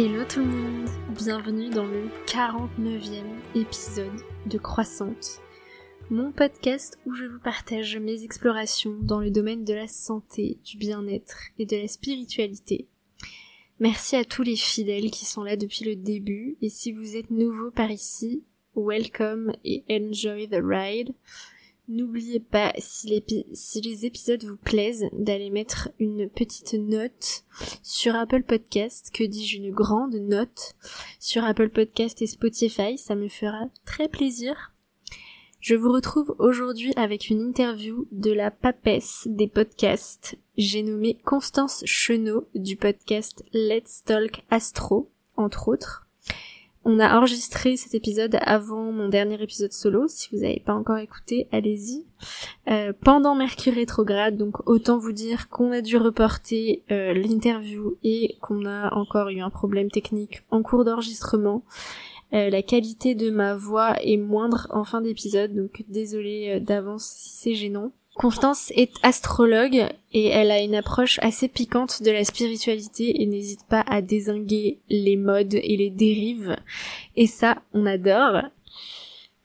[0.00, 3.24] Hello tout le monde, bienvenue dans le 49e
[3.56, 5.40] épisode de Croissante,
[6.08, 10.76] mon podcast où je vous partage mes explorations dans le domaine de la santé, du
[10.76, 12.86] bien-être et de la spiritualité.
[13.80, 17.32] Merci à tous les fidèles qui sont là depuis le début et si vous êtes
[17.32, 18.44] nouveau par ici,
[18.76, 21.12] welcome et enjoy the ride.
[21.88, 23.24] N'oubliez pas, si,
[23.82, 27.44] les épisodes vous plaisent, d'aller mettre une petite note
[27.82, 30.76] sur Apple Podcast, que dis-je, une grande note
[31.18, 34.74] sur Apple Podcast et Spotify, ça me fera très plaisir.
[35.60, 40.36] Je vous retrouve aujourd'hui avec une interview de la papesse des podcasts.
[40.58, 46.07] J'ai nommé Constance Chenot du podcast Let's Talk Astro, entre autres.
[46.90, 50.08] On a enregistré cet épisode avant mon dernier épisode solo.
[50.08, 52.06] Si vous n'avez pas encore écouté, allez-y.
[52.70, 58.38] Euh, pendant Mercure rétrograde, donc autant vous dire qu'on a dû reporter euh, l'interview et
[58.40, 61.62] qu'on a encore eu un problème technique en cours d'enregistrement.
[62.32, 67.36] Euh, la qualité de ma voix est moindre en fin d'épisode, donc désolé d'avance si
[67.36, 67.92] c'est gênant.
[68.18, 73.64] Constance est astrologue et elle a une approche assez piquante de la spiritualité et n'hésite
[73.68, 76.56] pas à désinguer les modes et les dérives.
[77.14, 78.42] Et ça, on adore.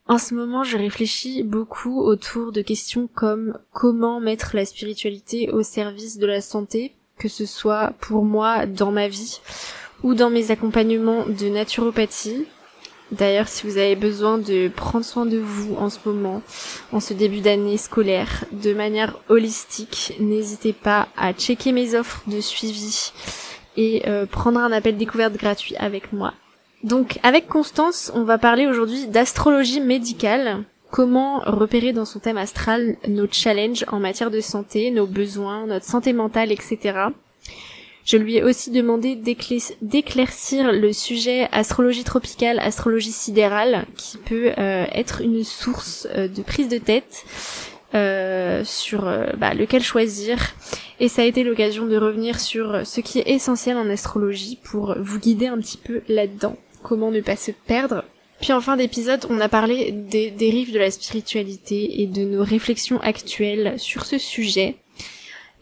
[0.07, 5.61] En ce moment, je réfléchis beaucoup autour de questions comme comment mettre la spiritualité au
[5.61, 9.39] service de la santé, que ce soit pour moi dans ma vie
[10.01, 12.47] ou dans mes accompagnements de naturopathie,
[13.13, 16.41] D'ailleurs, si vous avez besoin de prendre soin de vous en ce moment,
[16.91, 22.41] en ce début d'année scolaire, de manière holistique, n'hésitez pas à checker mes offres de
[22.41, 23.11] suivi
[23.77, 26.33] et euh, prendre un appel découverte gratuit avec moi.
[26.83, 30.63] Donc, avec Constance, on va parler aujourd'hui d'astrologie médicale.
[30.89, 35.85] Comment repérer dans son thème astral nos challenges en matière de santé, nos besoins, notre
[35.85, 37.09] santé mentale, etc.
[38.05, 44.85] Je lui ai aussi demandé d'éclaircir le sujet astrologie tropicale, astrologie sidérale, qui peut euh,
[44.91, 47.23] être une source euh, de prise de tête
[47.95, 49.03] euh, sur
[49.37, 50.37] bah, lequel choisir.
[50.99, 54.95] Et ça a été l'occasion de revenir sur ce qui est essentiel en astrologie pour
[54.99, 58.03] vous guider un petit peu là-dedans, comment ne pas se perdre.
[58.41, 62.43] Puis en fin d'épisode, on a parlé des dérives de la spiritualité et de nos
[62.43, 64.75] réflexions actuelles sur ce sujet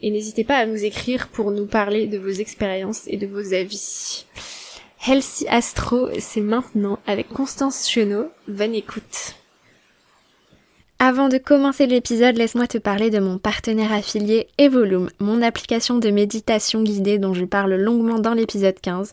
[0.02, 3.54] et n'hésitez pas à nous écrire pour nous parler de vos expériences et de vos
[3.54, 4.26] avis.
[5.06, 8.28] Healthy Astro, c'est maintenant avec Constance Chenot.
[8.46, 9.34] Bonne écoute.
[11.04, 16.10] Avant de commencer l'épisode, laisse-moi te parler de mon partenaire affilié Evolume, mon application de
[16.10, 19.12] méditation guidée dont je parle longuement dans l'épisode 15.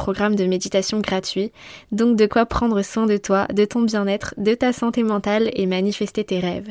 [0.01, 1.51] programme de méditation gratuit,
[1.91, 5.67] donc de quoi prendre soin de toi, de ton bien-être, de ta santé mentale et
[5.67, 6.69] manifester tes rêves.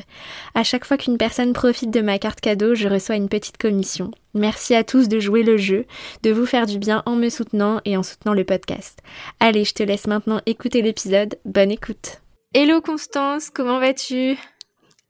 [0.53, 4.11] À chaque fois qu'une personne profite de ma carte cadeau, je reçois une petite commission.
[4.33, 5.85] Merci à tous de jouer le jeu,
[6.23, 8.99] de vous faire du bien en me soutenant et en soutenant le podcast.
[9.39, 11.39] Allez, je te laisse maintenant écouter l'épisode.
[11.45, 12.19] Bonne écoute.
[12.53, 14.37] Hello Constance, comment vas-tu?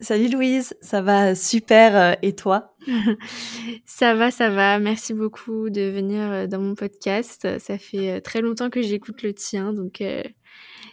[0.02, 2.76] Salut Louise, ça va super euh, et toi?
[3.86, 4.80] Ça va, ça va.
[4.80, 7.60] Merci beaucoup de venir euh, dans mon podcast.
[7.60, 10.04] Ça fait euh, très longtemps que j'écoute le tien, donc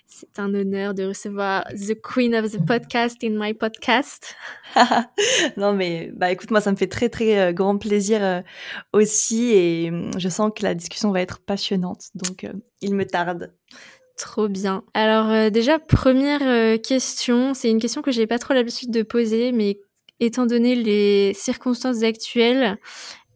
[0.07, 4.37] c'est un honneur de recevoir the queen of the podcast in my podcast.
[5.57, 8.43] non mais bah écoute moi ça me fait très très grand plaisir
[8.93, 12.47] aussi et hum, je sens que la discussion va être passionnante donc
[12.83, 13.55] il me tarde.
[14.19, 14.83] Trop bien.
[14.95, 19.03] Alors euh, déjà première euh, question, c'est une question que j'ai pas trop l'habitude de
[19.03, 19.79] poser, mais
[20.19, 22.79] étant donné les circonstances actuelles,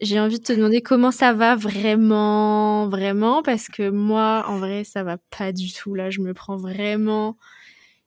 [0.00, 4.82] j'ai envie de te demander comment ça va vraiment, vraiment, parce que moi, en vrai,
[4.82, 5.94] ça va pas du tout.
[5.94, 7.36] Là, je me prends vraiment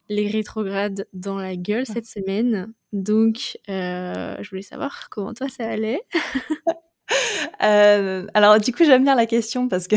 [0.10, 2.74] les rétrogrades dans la gueule cette semaine.
[2.94, 6.01] Donc, euh, je voulais savoir comment toi ça allait.
[7.60, 9.95] alors, du coup, j'aime bien la question parce que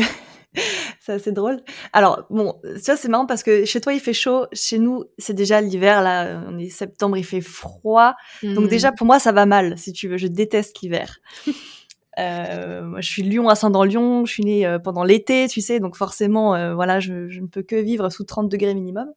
[1.09, 1.61] c'est assez drôle.
[1.91, 5.33] Alors, bon, ça c'est marrant parce que chez toi il fait chaud, chez nous c'est
[5.33, 8.13] déjà l'hiver, là, on est septembre, il fait froid.
[8.43, 8.95] Donc déjà, mmh.
[8.95, 11.17] pour moi, ça va mal, si tu veux, je déteste l'hiver.
[12.19, 15.79] euh, moi, je suis Lyon, ascendant Lyon, je suis née euh, pendant l'été, tu sais,
[15.79, 19.07] donc forcément, euh, voilà, je, je, ne peux que vivre sous 30 degrés minimum.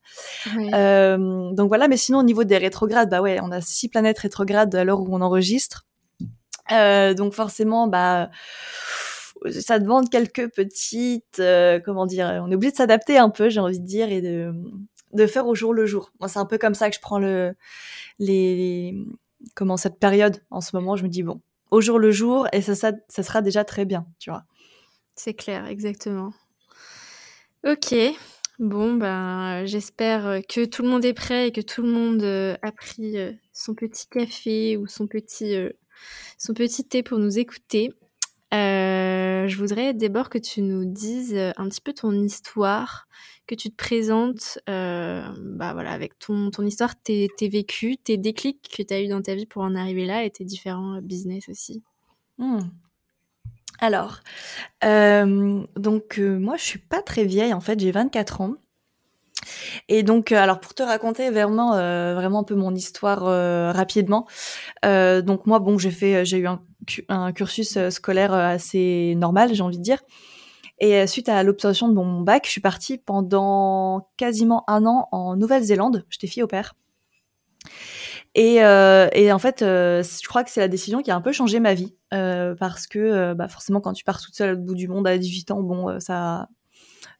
[0.46, 4.74] Donc voilà, mais sinon, au niveau des rétrogrades, bah ouais, on a six planètes rétrogrades
[4.74, 5.86] à l'heure où on enregistre.
[6.70, 8.30] donc forcément, bah
[9.50, 13.60] ça demande quelques petites, euh, comment dire, on est obligé de s'adapter un peu, j'ai
[13.60, 16.12] envie de dire, et de, faire au jour le jour.
[16.20, 17.54] Moi, c'est un peu comme ça que je prends le,
[19.54, 20.96] comment cette période en ce moment.
[20.96, 21.40] Je me dis bon,
[21.70, 24.44] au jour le jour, et ça, ça, ça sera déjà très bien, tu vois.
[25.16, 26.32] C'est clair, exactement.
[27.64, 27.94] Ok,
[28.58, 32.56] bon ben, j'espère que tout le monde est prêt et que tout le monde euh,
[32.62, 35.54] a pris euh, son petit café ou son petit,
[36.38, 37.92] son petit thé pour nous écouter.
[38.52, 43.08] Euh, je voudrais d'abord que tu nous dises euh, un petit peu ton histoire,
[43.46, 48.18] que tu te présentes euh, bah voilà, avec ton, ton histoire, tes, tes vécus, tes
[48.18, 51.00] déclics que tu as eu dans ta vie pour en arriver là et tes différents
[51.00, 51.82] business aussi.
[52.38, 52.60] Hmm.
[53.80, 54.20] Alors,
[54.82, 58.54] donc moi je suis pas très vieille en fait, j'ai 24 ans.
[59.88, 63.24] Et donc, alors pour te raconter vraiment, vraiment un peu mon histoire
[63.74, 64.26] rapidement.
[64.82, 66.46] donc moi, bon, j'ai fait, j'ai eu
[67.08, 70.02] un cursus euh, scolaire euh, assez normal, j'ai envie de dire.
[70.78, 75.08] Et euh, suite à l'obtention de mon bac, je suis partie pendant quasiment un an
[75.12, 76.04] en Nouvelle-Zélande.
[76.10, 76.74] J'étais fille au père.
[78.34, 81.60] Et, et, en fait, je crois que c'est la décision qui a un peu changé
[81.60, 81.94] ma vie.
[82.10, 85.50] parce que bah forcément, quand tu pars toute seule au bout du monde à 18
[85.50, 86.48] ans, bon, ça,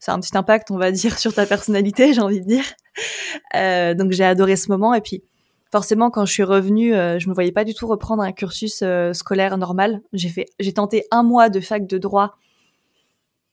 [0.03, 3.95] ça a un petit impact, on va dire, sur ta personnalité, j'ai envie de dire.
[3.95, 4.93] donc j'ai adoré ce moment.
[4.93, 5.23] Et puis,
[5.71, 8.81] forcément, quand je suis revenue, euh, je me voyais pas du tout reprendre un cursus
[8.83, 10.01] euh, scolaire normal.
[10.11, 12.35] J'ai fait, j'ai tenté un mois de fac de droit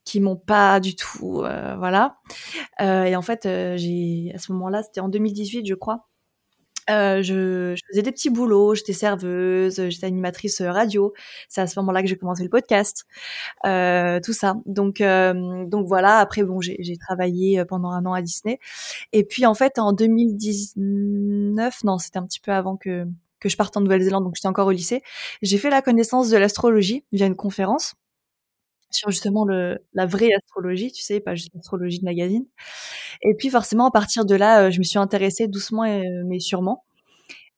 [0.04, 2.16] qui m'ont pas du tout, euh, voilà.
[2.80, 6.09] et en fait, j'ai à ce moment-là, c'était en 2018, je crois.
[6.90, 11.12] Euh, je, je, faisais des petits boulots, j'étais serveuse, j'étais animatrice radio.
[11.48, 13.04] C'est à ce moment-là que j'ai commencé le podcast,
[13.66, 14.56] euh, tout ça.
[14.66, 16.18] Donc, euh, donc voilà.
[16.18, 18.58] Après, bon, j'ai travaillé pendant un an à Disney.
[19.12, 23.06] Et puis en fait, en 2019, non, c'était un petit peu avant que
[23.40, 25.02] que je parte en Nouvelle-Zélande, donc j'étais encore au lycée.
[25.42, 27.94] J'ai fait la connaissance de l'astrologie via une conférence
[28.90, 32.44] sur justement le, la vraie astrologie, tu sais, pas juste l'astrologie de magazine.
[33.22, 35.84] Et puis forcément, à partir de là, euh, je me suis intéressée doucement
[36.26, 36.84] mais sûrement.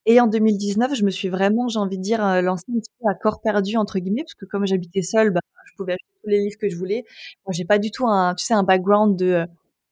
[0.05, 2.91] Et en 2019, je me suis vraiment, j'ai envie de dire, euh, lancée un petit
[3.01, 6.05] peu à corps perdu entre guillemets, parce que comme j'habitais seule, bah, je pouvais acheter
[6.23, 7.03] tous les livres que je voulais.
[7.45, 9.45] Moi, j'ai pas du tout un, tu sais, un background de, euh,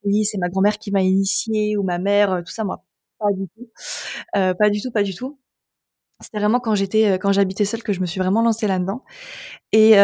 [0.03, 2.83] oui, c'est ma grand-mère qui m'a initiée ou ma mère, tout ça, moi,
[3.19, 3.69] pas du tout,
[4.37, 5.39] euh, pas du tout, pas du tout.
[6.21, 9.03] C'était vraiment quand j'étais, quand j'habitais seule que je me suis vraiment lancée là-dedans.
[9.73, 9.95] Et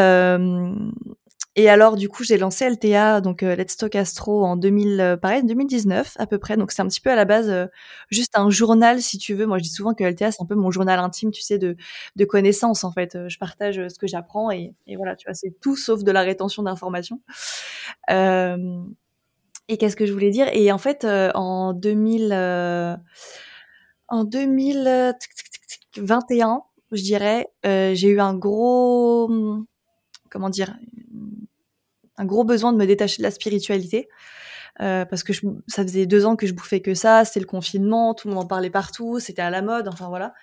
[1.60, 5.18] et alors, du coup, j'ai lancé LTA, donc euh, Let's Talk Astro, en 2000, euh,
[5.18, 6.56] pareil, 2019 à peu près.
[6.56, 7.66] Donc, c'est un petit peu à la base euh,
[8.12, 9.48] juste un journal, si tu veux.
[9.48, 11.76] Moi, je dis souvent que LTA, c'est un peu mon journal intime, tu sais, de,
[12.16, 13.18] de connaissances, en fait.
[13.28, 16.22] Je partage ce que j'apprends et, et, voilà, tu vois, c'est tout sauf de la
[16.22, 17.22] rétention d'informations.
[18.08, 18.14] et
[19.80, 20.48] qu'est-ce que je voulais dire?
[20.54, 22.34] Et en fait, en 2000,
[24.10, 26.62] en 2021,
[26.92, 29.28] je dirais, j'ai eu un gros,
[30.30, 30.78] comment dire,
[32.18, 34.10] un gros besoin de me détacher de la spiritualité.
[34.80, 37.48] Euh, parce que je, ça faisait deux ans que je bouffais que ça, c'était le
[37.48, 40.34] confinement, tout le monde en parlait partout, c'était à la mode, enfin voilà.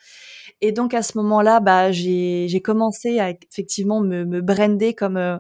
[0.61, 5.37] Et donc à ce moment-là, bah, j'ai commencé à effectivement me, me brander comme euh,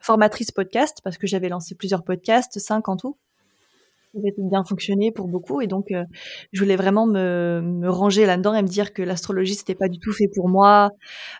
[0.00, 3.16] formatrice podcast, parce que j'avais lancé plusieurs podcasts, cinq en tout
[4.16, 6.04] avait bien fonctionné pour beaucoup et donc euh,
[6.52, 9.98] je voulais vraiment me, me ranger là-dedans et me dire que l'astrologie c'était pas du
[9.98, 10.90] tout fait pour moi.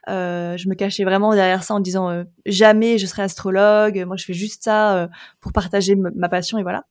[0.09, 4.17] Euh, je me cachais vraiment derrière ça en disant euh, jamais je serai astrologue, moi
[4.17, 5.09] je fais juste ça
[5.41, 6.85] pour partager ma passion et voilà.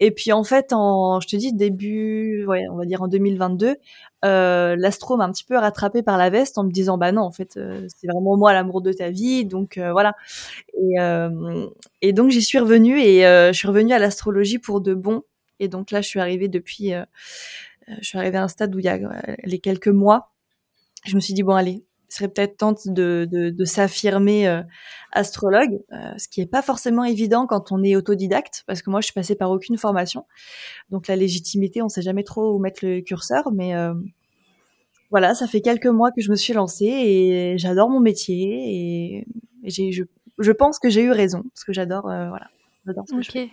[0.00, 3.76] Et puis en fait, je te dis début, on va dire en 2022,
[4.24, 7.22] euh, l'astro m'a un petit peu rattrapé par la veste en me disant bah non,
[7.22, 10.14] en fait, euh, c'est vraiment moi l'amour de ta vie, donc euh, voilà.
[10.74, 10.96] Et,
[12.02, 15.22] et donc j'y suis revenue et je suis revenue à l'astrologie pour de bon.
[15.60, 16.92] Et donc là, je suis arrivée depuis,
[17.88, 18.98] je suis arrivée à un stade où il y a
[19.44, 20.32] les quelques mois,
[21.04, 24.62] je me suis dit bon allez, serait peut-être temps de, de, de s'affirmer euh,
[25.12, 29.00] astrologue, euh, ce qui est pas forcément évident quand on est autodidacte, parce que moi
[29.00, 30.24] je suis passée par aucune formation,
[30.90, 33.94] donc la légitimité, on sait jamais trop où mettre le curseur, mais euh,
[35.10, 39.26] voilà, ça fait quelques mois que je me suis lancée et j'adore mon métier et,
[39.64, 40.04] j'ai, je,
[40.38, 42.48] je, pense que j'ai eu raison, parce que j'adore, voilà,
[42.86, 43.50] j'adore ce que je fais.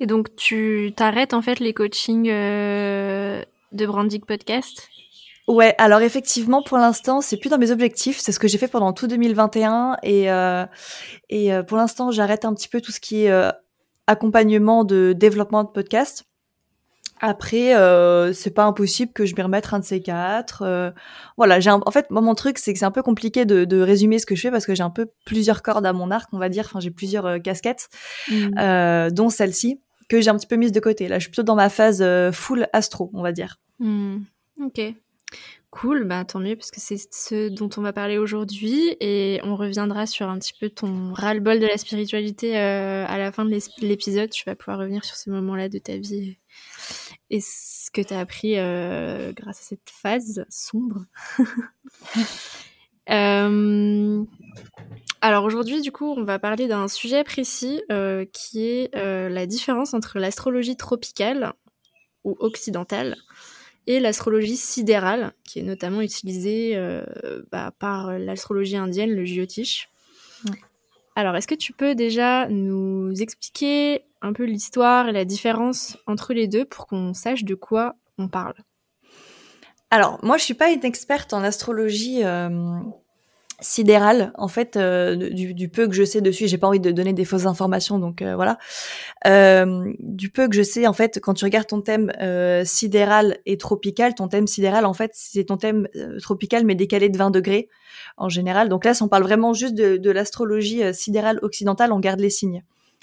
[0.00, 4.88] Et donc tu t'arrêtes en fait les coachings de Brandic Podcast?
[5.50, 8.18] Ouais, alors effectivement, pour l'instant, c'est plus dans mes objectifs.
[8.18, 10.64] C'est ce que j'ai fait pendant tout 2021 et euh,
[11.28, 13.50] et euh, pour l'instant, j'arrête un petit peu tout ce qui est euh,
[14.06, 16.24] accompagnement de développement de podcast.
[17.20, 20.62] Après, euh, c'est pas impossible que je m'y remette un de ces quatre.
[20.62, 20.92] Euh,
[21.36, 23.80] voilà, j'ai en fait, moi, mon truc, c'est que c'est un peu compliqué de, de,
[23.80, 26.30] résumer ce que je fais parce que j'ai un peu plusieurs cordes à mon arc,
[26.32, 26.64] on va dire.
[26.66, 27.88] Enfin, j'ai plusieurs euh, casquettes,
[28.30, 29.10] mmh.
[29.10, 31.08] dont celle-ci que j'ai un petit peu mise de côté.
[31.08, 33.58] Là, je suis plutôt dans ma phase full astro, on va dire.
[33.80, 34.18] Mmh.
[34.64, 34.80] Ok.
[35.70, 39.54] Cool, bah tant mieux parce que c'est ce dont on va parler aujourd'hui et on
[39.54, 43.56] reviendra sur un petit peu ton ras-le-bol de la spiritualité euh, à la fin de
[43.80, 44.30] l'épisode.
[44.30, 46.38] Tu vas pouvoir revenir sur ce moment-là de ta vie
[47.30, 51.04] et ce que tu as appris euh, grâce à cette phase sombre.
[53.10, 54.24] euh,
[55.20, 57.80] alors aujourd'hui, du coup, on va parler d'un sujet précis
[58.32, 61.52] qui est la différence entre l'astrologie tropicale
[62.24, 63.16] ou occidentale
[63.90, 67.04] et l'astrologie sidérale, qui est notamment utilisée euh,
[67.50, 69.88] bah, par l'astrologie indienne, le Jyotish.
[71.16, 76.32] Alors, est-ce que tu peux déjà nous expliquer un peu l'histoire et la différence entre
[76.32, 78.54] les deux pour qu'on sache de quoi on parle?
[79.90, 82.22] Alors, moi, je suis pas une experte en astrologie
[83.60, 87.12] sidéral en fait euh, du, peu que je sais dessus j'ai pas envie de donner
[87.12, 88.58] des fausses informations donc euh, voilà
[89.26, 92.12] euh, du peu que je sais en fait quand tu regardes ton thème
[92.64, 95.88] sidéral et tropical ton thème sidéral en fait c'est ton thème
[96.20, 97.68] tropical mais décalé de 20 degrés
[98.16, 102.20] en général donc là si on parle vraiment juste de, l'astrologie sidérale occidentale on garde
[102.20, 102.62] les signes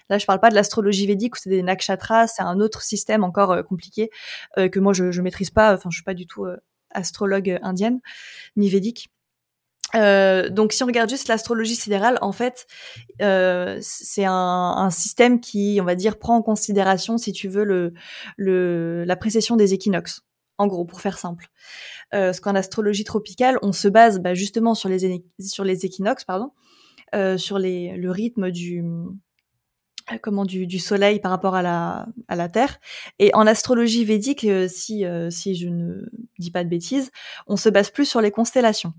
[0.09, 3.25] Là, je parle pas de l'astrologie védique où c'est des nakshatras, c'est un autre système
[3.25, 4.09] encore compliqué
[4.55, 5.73] que moi je, je maîtrise pas.
[5.73, 6.45] Enfin, je suis pas du tout
[6.91, 7.99] astrologue indienne
[8.55, 9.09] ni védique.
[9.95, 12.67] Euh, donc, si on regarde juste l'astrologie sidérale, en fait,
[13.21, 17.63] euh, c'est un, un, système qui, on va dire, prend en considération, si tu veux,
[17.63, 17.93] le,
[18.35, 20.21] le, la précession des équinoxes.
[20.57, 21.47] En gros, pour faire simple.
[22.13, 26.25] Euh, parce qu'en astrologie tropicale, on se base bah, justement sur les, sur les équinoxes,
[26.25, 26.51] pardon,
[27.13, 28.83] euh, sur les, le rythme du,
[30.21, 32.79] comment du, du, soleil par rapport à la, à la Terre.
[33.19, 36.05] Et en astrologie védique, euh, si, euh, si je ne
[36.39, 37.11] dis pas de bêtises,
[37.47, 38.93] on se base plus sur les constellations,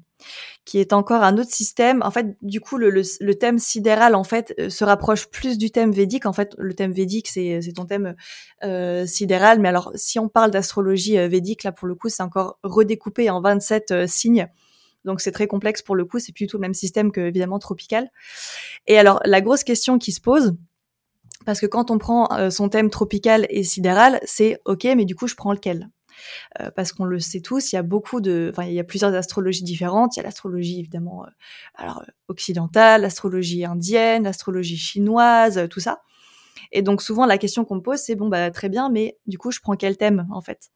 [0.66, 2.02] qui est encore un autre système.
[2.02, 5.92] En fait, du coup, le, le, thème sidéral en fait se rapproche plus du thème
[5.92, 6.26] védique.
[6.26, 8.14] En fait, le thème védique, c'est ton thème
[8.62, 9.60] euh, sidéral.
[9.60, 13.40] Mais alors, si on parle d'astrologie védique, là pour le coup, c'est encore redécoupé en
[13.40, 14.48] 27 signes.
[15.04, 18.10] Donc c'est très complexe pour le coup, c'est plutôt le même système que évidemment tropical.
[18.86, 20.54] Et alors la grosse question qui se pose,
[21.44, 25.14] parce que quand on prend euh, son thème tropical et sidéral, c'est ok, mais du
[25.14, 25.88] coup, je prends lequel?
[26.60, 28.84] Euh, parce qu'on le sait tous, il y a beaucoup de, enfin, il y a
[28.84, 30.16] plusieurs astrologies différentes.
[30.16, 31.28] Il y a l'astrologie évidemment, euh,
[31.74, 36.00] alors occidentale, l'astrologie indienne, l'astrologie chinoise, tout ça.
[36.72, 39.38] Et donc souvent la question qu'on me pose, c'est bon bah très bien, mais du
[39.38, 40.70] coup je prends quel thème en fait?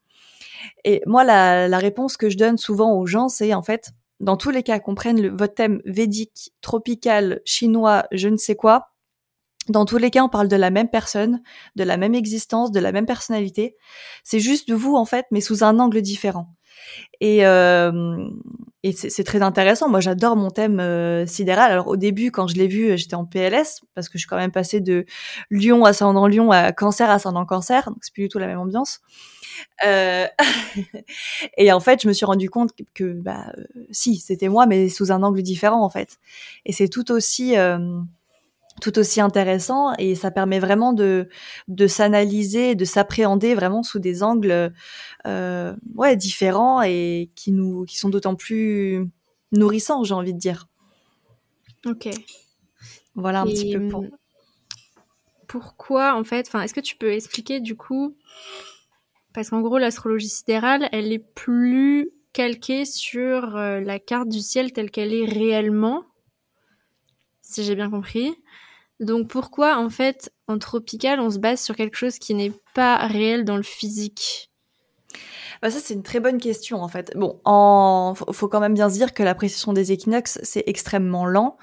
[0.84, 3.90] Et moi la, la, réponse que je donne souvent aux gens, c'est en fait
[4.20, 8.54] dans tous les cas qu'on prenne le, votre thème védique, tropical, chinois, je ne sais
[8.54, 8.91] quoi,
[9.68, 11.42] dans tous les cas, on parle de la même personne,
[11.76, 13.76] de la même existence, de la même personnalité.
[14.24, 16.54] C'est juste de vous, en fait, mais sous un angle différent.
[17.20, 18.28] Et, euh,
[18.82, 19.88] et c'est très intéressant.
[19.88, 21.70] Moi, j'adore mon thème euh, sidéral.
[21.70, 24.36] Alors, au début, quand je l'ai vu, j'étais en PLS parce que je suis quand
[24.36, 25.06] même passée de
[25.50, 27.84] Lion ascendant Lion à Cancer ascendant Cancer.
[27.86, 29.00] Donc, c'est plus du tout la même ambiance.
[29.86, 30.26] Euh...
[31.56, 34.88] et en fait, je me suis rendu compte que, bah, euh, si, c'était moi, mais
[34.88, 36.18] sous un angle différent, en fait.
[36.64, 37.78] Et c'est tout aussi euh,
[38.82, 41.28] tout aussi intéressant et ça permet vraiment de,
[41.68, 44.72] de s'analyser, de s'appréhender vraiment sous des angles
[45.24, 49.08] euh, ouais, différents et qui, nous, qui sont d'autant plus
[49.52, 50.66] nourrissants, j'ai envie de dire.
[51.86, 52.08] Ok.
[53.14, 54.04] Voilà un petit peu pour...
[55.46, 58.16] Pourquoi, en fait, enfin, est-ce que tu peux expliquer du coup,
[59.32, 64.72] parce qu'en gros, l'astrologie sidérale, elle est plus calquée sur euh, la carte du ciel
[64.72, 66.04] telle qu'elle est réellement,
[67.42, 68.34] si j'ai bien compris.
[69.02, 72.96] Donc pourquoi en fait en tropical on se base sur quelque chose qui n'est pas
[73.06, 74.50] réel dans le physique?
[75.60, 77.12] Bah ça c'est une très bonne question en fait.
[77.16, 81.26] Bon, en faut quand même bien se dire que la précision des équinoxes c'est extrêmement
[81.26, 81.56] lent.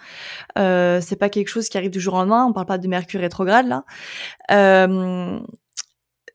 [0.57, 2.45] Euh, c'est pas quelque chose qui arrive du jour au lendemain.
[2.45, 3.85] On parle pas de Mercure rétrograde là.
[4.51, 5.39] Euh,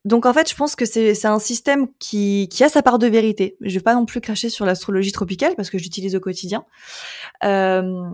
[0.05, 3.07] donc en fait, je pense que c'est un système qui, qui a sa part de
[3.07, 3.57] vérité.
[3.63, 6.67] Je vais pas non plus cracher sur l'astrologie tropicale parce que j'utilise au quotidien.
[7.43, 8.11] Euh,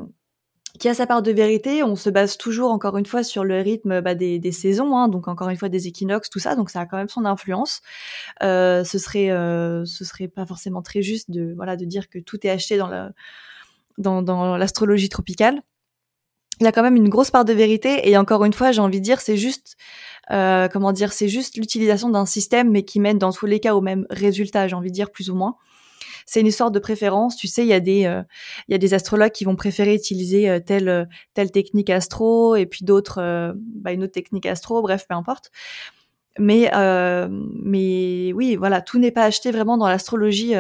[0.79, 1.83] qui a sa part de vérité.
[1.83, 5.09] On se base toujours, encore une fois, sur le rythme bah, des, des, saisons, hein,
[5.09, 6.55] donc encore une fois des équinoxes, tout ça.
[6.55, 7.81] Donc ça a quand même son influence.
[8.43, 12.19] Euh, ce serait, euh, ce serait pas forcément très juste de, voilà, de dire que
[12.19, 13.11] tout est acheté dans la,
[13.99, 15.61] dans, dans l'astrologie tropicale.
[16.61, 18.09] Il y a quand même une grosse part de vérité.
[18.09, 19.77] Et encore une fois, j'ai envie de dire, c'est juste,
[20.31, 23.75] euh, comment dire, c'est juste l'utilisation d'un système, mais qui mène dans tous les cas
[23.75, 24.69] au même résultat.
[24.69, 25.57] J'ai envie de dire plus ou moins
[26.31, 27.37] c'est une histoire de préférence.
[27.37, 28.23] Tu sais, il y a des euh,
[28.69, 32.55] il y a des astrologues qui vont préférer utiliser euh, telle euh, telle technique astro
[32.55, 34.81] et puis d'autres bah, une autre technique astro.
[34.81, 35.51] Bref, peu importe.
[36.39, 40.55] Mais mais oui, voilà, tout n'est pas acheté vraiment dans l'astrologie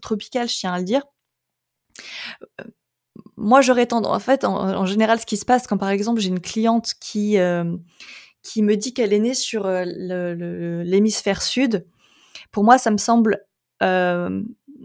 [0.00, 1.02] tropicale, je tiens à le dire
[3.36, 6.28] moi j'aurais tendance en fait en, général ce qui se passe quand par exemple j'ai
[6.28, 7.36] une cliente qui
[8.42, 11.86] qui me dit qu'elle est née sur l'hémisphère sud
[12.50, 13.44] pour moi ça me semble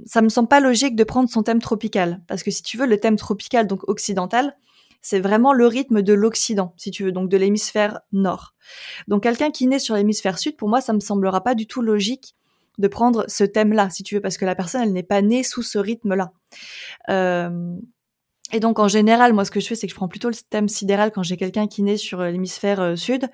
[0.05, 2.85] ça me semble pas logique de prendre son thème tropical parce que si tu veux
[2.85, 4.55] le thème tropical donc occidental,
[5.01, 8.55] c'est vraiment le rythme de l'Occident, si tu veux, donc de l'hémisphère nord.
[9.07, 11.83] Donc quelqu'un qui naît sur l'hémisphère sud, pour moi, ça me semblera pas du tout
[11.83, 12.35] logique
[12.79, 15.43] de prendre ce thème-là, si tu veux, parce que la personne, elle n'est pas née
[15.43, 16.31] sous ce rythme-là.
[17.09, 17.75] Euh,
[18.51, 20.35] et donc en général, moi, ce que je fais, c'est que je prends plutôt le
[20.49, 23.29] thème sidéral quand j'ai quelqu'un qui naît sur l'hémisphère euh, sud.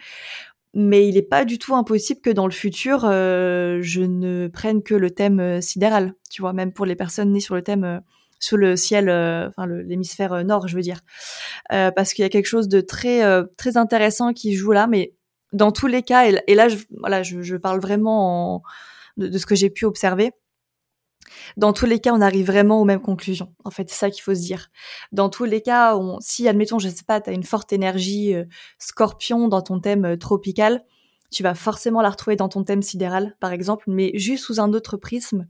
[0.73, 4.83] Mais il n'est pas du tout impossible que dans le futur, euh, je ne prenne
[4.83, 8.01] que le thème sidéral, tu vois, même pour les personnes nées sur le thème
[8.41, 11.01] sous le ciel, euh, enfin l'hémisphère euh, nord, je veux dire,
[11.71, 13.21] euh, parce qu'il y a quelque chose de très
[13.55, 14.87] très intéressant qui joue là.
[14.87, 15.13] Mais
[15.53, 18.63] dans tous les cas, et, là, je, voilà, je, parle vraiment
[19.17, 20.31] de, ce que j'ai pu observer.
[21.57, 23.53] Dans tous les cas, on arrive vraiment aux mêmes conclusions.
[23.63, 24.69] En fait, c'est ça qu'il faut se dire.
[25.11, 28.33] Dans tous les cas, si, admettons, je sais pas, tu as une forte énergie
[28.79, 30.83] scorpion dans ton thème tropical,
[31.31, 34.73] tu vas forcément la retrouver dans ton thème sidéral, par exemple, mais juste sous un
[34.73, 35.47] autre prisme.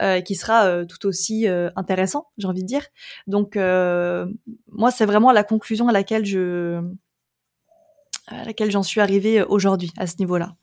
[0.00, 2.86] Euh, qui sera euh, tout aussi euh, intéressant, j'ai envie de dire.
[3.26, 6.82] Donc moi, c'est vraiment la conclusion à laquelle je
[8.26, 10.54] à laquelle j'en suis arrivée aujourd'hui à ce niveau-là.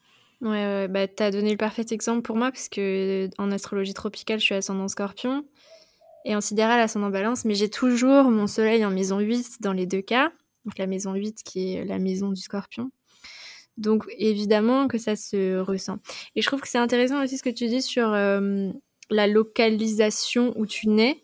[0.42, 4.40] Ouais, bah, tu as donné le parfait exemple pour moi, parce que en astrologie tropicale,
[4.40, 5.46] je suis ascendant scorpion,
[6.26, 9.86] et en sidéral, ascendant balance, mais j'ai toujours mon soleil en maison 8 dans les
[9.86, 10.32] deux cas,
[10.66, 12.92] donc la maison 8 qui est la maison du scorpion.
[13.78, 16.00] Donc évidemment que ça se ressent.
[16.36, 20.66] Et je trouve que c'est intéressant aussi ce que tu dis sur la localisation où
[20.66, 21.24] tu nais,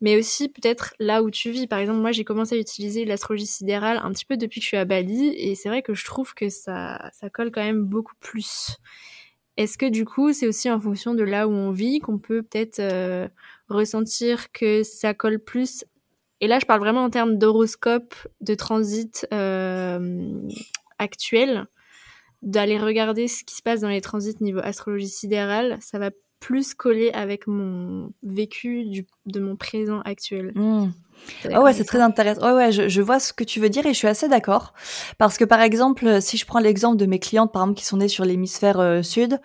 [0.00, 1.66] mais aussi peut-être là où tu vis.
[1.66, 4.68] Par exemple, moi, j'ai commencé à utiliser l'astrologie sidérale un petit peu depuis que je
[4.68, 7.82] suis à Bali, et c'est vrai que je trouve que ça, ça colle quand même
[7.84, 8.76] beaucoup plus.
[9.56, 12.42] Est-ce que du coup, c'est aussi en fonction de là où on vit qu'on peut
[12.42, 13.26] peut-être euh,
[13.68, 15.84] ressentir que ça colle plus?
[16.42, 20.42] Et là, je parle vraiment en termes d'horoscope, de transit euh,
[20.98, 21.66] actuel,
[22.42, 26.10] d'aller regarder ce qui se passe dans les transits niveau astrologie sidérale, ça va
[26.46, 30.52] plus collé avec mon vécu du, de mon présent actuel.
[30.54, 30.90] Hmm.
[31.52, 32.40] Oh ouais, c'est très intéressant.
[32.46, 34.72] Ouais, ouais, je, je, vois ce que tu veux dire et je suis assez d'accord.
[35.18, 37.96] Parce que par exemple, si je prends l'exemple de mes clientes, par exemple, qui sont
[37.96, 39.40] nées sur l'hémisphère euh, sud,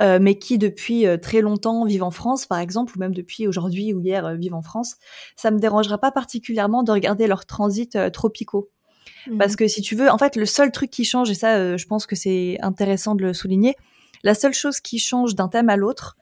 [0.00, 3.48] euh, mais qui depuis euh, très longtemps vivent en France, par exemple, ou même depuis
[3.48, 4.98] aujourd'hui ou hier vivent en France,
[5.34, 8.70] ça me dérangera pas particulièrement de regarder leurs transits tropicaux.
[9.36, 9.56] Parce mmh.
[9.56, 12.06] que si tu veux, en fait, le seul truc qui change, et ça, je pense
[12.06, 13.74] que c'est intéressant de le souligner,
[14.22, 16.16] la seule chose qui change d'un thème à l'autre,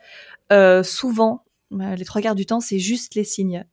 [0.52, 3.64] euh, souvent, euh, les trois quarts du temps, c'est juste les signes.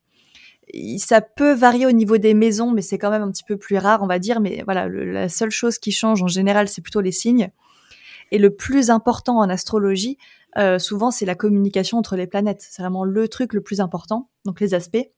[1.00, 3.78] Ça peut varier au niveau des maisons, mais c'est quand même un petit peu plus
[3.78, 4.40] rare, on va dire.
[4.40, 7.52] Mais voilà, la seule chose qui change en général, c'est plutôt les signes.
[8.32, 10.18] Et le plus important en astrologie,
[10.58, 12.66] euh, souvent, c'est la communication entre les planètes.
[12.70, 15.10] C'est vraiment le truc le plus important, donc les aspects.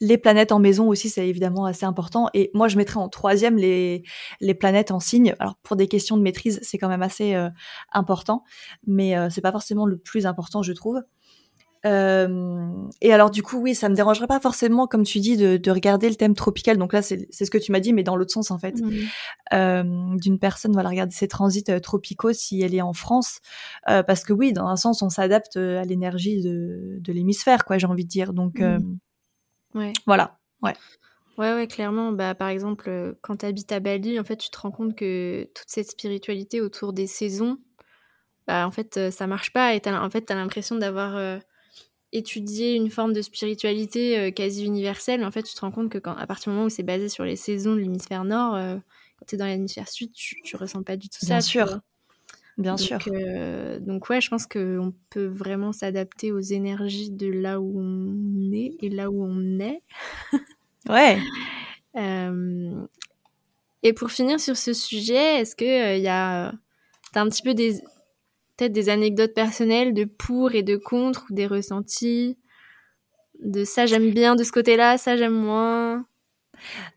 [0.00, 2.28] Les planètes en maison aussi, c'est évidemment assez important.
[2.34, 4.02] Et moi, je mettrais en troisième les,
[4.40, 5.34] les planètes en signe.
[5.38, 7.48] Alors, pour des questions de maîtrise, c'est quand même assez euh,
[7.92, 8.44] important,
[8.86, 11.00] mais euh, c'est pas forcément le plus important, je trouve.
[11.86, 12.68] Euh,
[13.00, 15.70] et alors du coup, oui, ça me dérangerait pas forcément, comme tu dis, de, de
[15.70, 16.76] regarder le thème tropical.
[16.76, 20.16] Donc là, c'est ce que tu m'as dit, mais dans l'autre sens en fait, mmh.
[20.18, 23.40] d'une personne, voilà, regarder ses transits tropicaux si elle est en France,
[23.86, 27.78] parce que oui, dans un sens, on s'adapte à l'énergie de, de l'hémisphère, quoi.
[27.78, 28.34] J'ai envie de dire.
[28.34, 28.98] Donc mmh.
[29.74, 29.92] Ouais.
[30.06, 30.74] Voilà, ouais.
[31.38, 32.12] Ouais, ouais, clairement.
[32.12, 34.94] Bah, par exemple, euh, quand tu habites à Bali, en fait, tu te rends compte
[34.94, 37.58] que toute cette spiritualité autour des saisons,
[38.46, 39.74] bah, en fait, euh, ça marche pas.
[39.74, 41.38] Et en fait, tu as l'impression d'avoir euh,
[42.12, 45.20] étudié une forme de spiritualité quasi universelle.
[45.20, 46.82] Mais en fait, tu te rends compte que quand, à partir du moment où c'est
[46.84, 48.54] basé sur les saisons de l'hémisphère nord,
[49.18, 51.40] quand tu es dans l'hémisphère sud, tu, tu ressens pas du tout Bien ça.
[51.40, 51.80] sûr.
[52.60, 52.98] Bien donc, sûr.
[53.08, 58.52] Euh, donc ouais, je pense qu'on peut vraiment s'adapter aux énergies de là où on
[58.52, 59.82] est et là où on est.
[60.88, 61.18] ouais.
[61.96, 62.86] Euh,
[63.82, 66.52] et pour finir sur ce sujet, est-ce que il euh, y a
[67.16, 67.80] un petit peu des
[68.56, 72.38] peut-être des anecdotes personnelles de pour et de contre ou des ressentis?
[73.42, 76.06] De ça j'aime bien de ce côté-là, ça j'aime moins?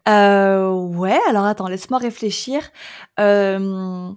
[0.07, 2.61] Euh, ouais, alors attends, laisse-moi réfléchir.
[3.19, 4.11] Euh,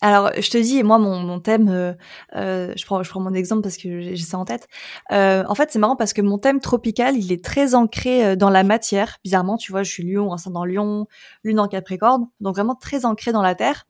[0.00, 3.76] alors, je te dis, moi, mon, thème, euh, je, prends, je prends mon exemple parce
[3.76, 4.68] que j'ai ça en tête.
[5.10, 8.62] En fait, c'est marrant parce que mon thème tropical, il est très ancré dans la
[8.64, 9.18] matière.
[9.24, 11.06] Bizarrement, tu vois, je suis lion, dans Lion,
[11.44, 13.86] lune en Capricorne, donc vraiment très ancré dans la terre.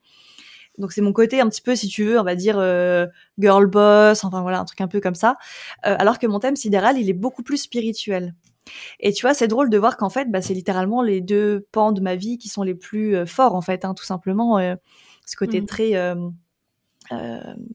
[0.77, 2.55] Donc c'est mon côté un petit peu, si tu veux, on va dire
[3.39, 5.37] girl boss, enfin voilà, un truc un peu comme ça.
[5.83, 8.33] alors que mon thème sidéral, il est beaucoup plus spirituel.
[8.99, 11.91] Et tu vois, c'est drôle de voir qu'en fait, bah, c'est littéralement les deux pans
[11.91, 14.57] de ma vie qui sont les plus euh, forts, en fait, hein, tout simplement.
[14.59, 14.75] Euh,
[15.25, 15.65] ce côté mmh.
[15.65, 16.15] très, euh,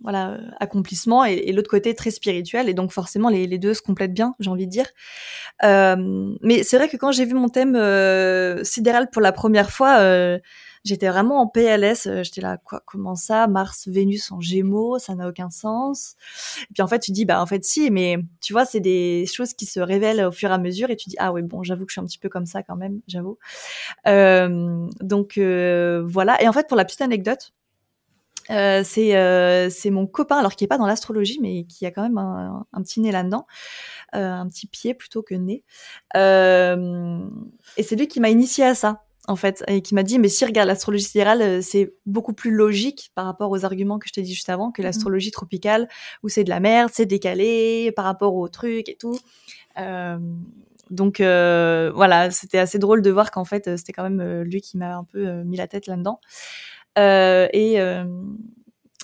[0.03, 2.69] voilà, accomplissement et, l'autre côté très spirituel.
[2.69, 4.87] Et donc, forcément, les, les deux se complètent bien, j'ai envie de dire.
[5.63, 7.75] mais c'est vrai que quand j'ai vu mon thème
[8.65, 10.39] sidéral pour la première fois,
[10.85, 12.07] J'étais vraiment en PLS.
[12.07, 16.17] Euh, j'étais là, quoi, comment ça Mars, Vénus en Gémeaux, ça n'a aucun sens.
[16.63, 19.27] Et puis en fait, tu dis, bah en fait si, mais tu vois, c'est des
[19.27, 21.63] choses qui se révèlent au fur et à mesure, et tu dis, ah oui, bon,
[21.63, 23.39] j'avoue que je suis un petit peu comme ça quand même, j'avoue.
[24.07, 26.43] Euh, donc euh, voilà.
[26.43, 27.53] Et en fait, pour la petite anecdote,
[28.51, 31.91] euh, c'est euh, c'est mon copain, alors qui est pas dans l'astrologie, mais qui a
[31.91, 33.47] quand même un, petit nez là-dedans,
[34.15, 35.63] euh, un petit pied plutôt que nez.
[36.15, 40.29] et c'est lui qui m'a initié à ça en fait, et qui m'a dit, mais
[40.29, 44.13] si regarde l'astrologie sidérale, euh, c'est beaucoup plus logique par rapport aux arguments que je
[44.13, 45.89] t'ai dit juste avant que mmh l'astrologie tropicale,
[46.25, 49.17] où c'est de la merde, c'est décalé par rapport aux trucs et tout.
[49.79, 50.19] Euh,
[50.91, 54.77] donc euh, voilà, c'était assez drôle de voir qu'en fait, c'était quand même lui qui
[54.77, 56.21] m'a un peu mis la tête là-dedans.
[56.97, 57.79] et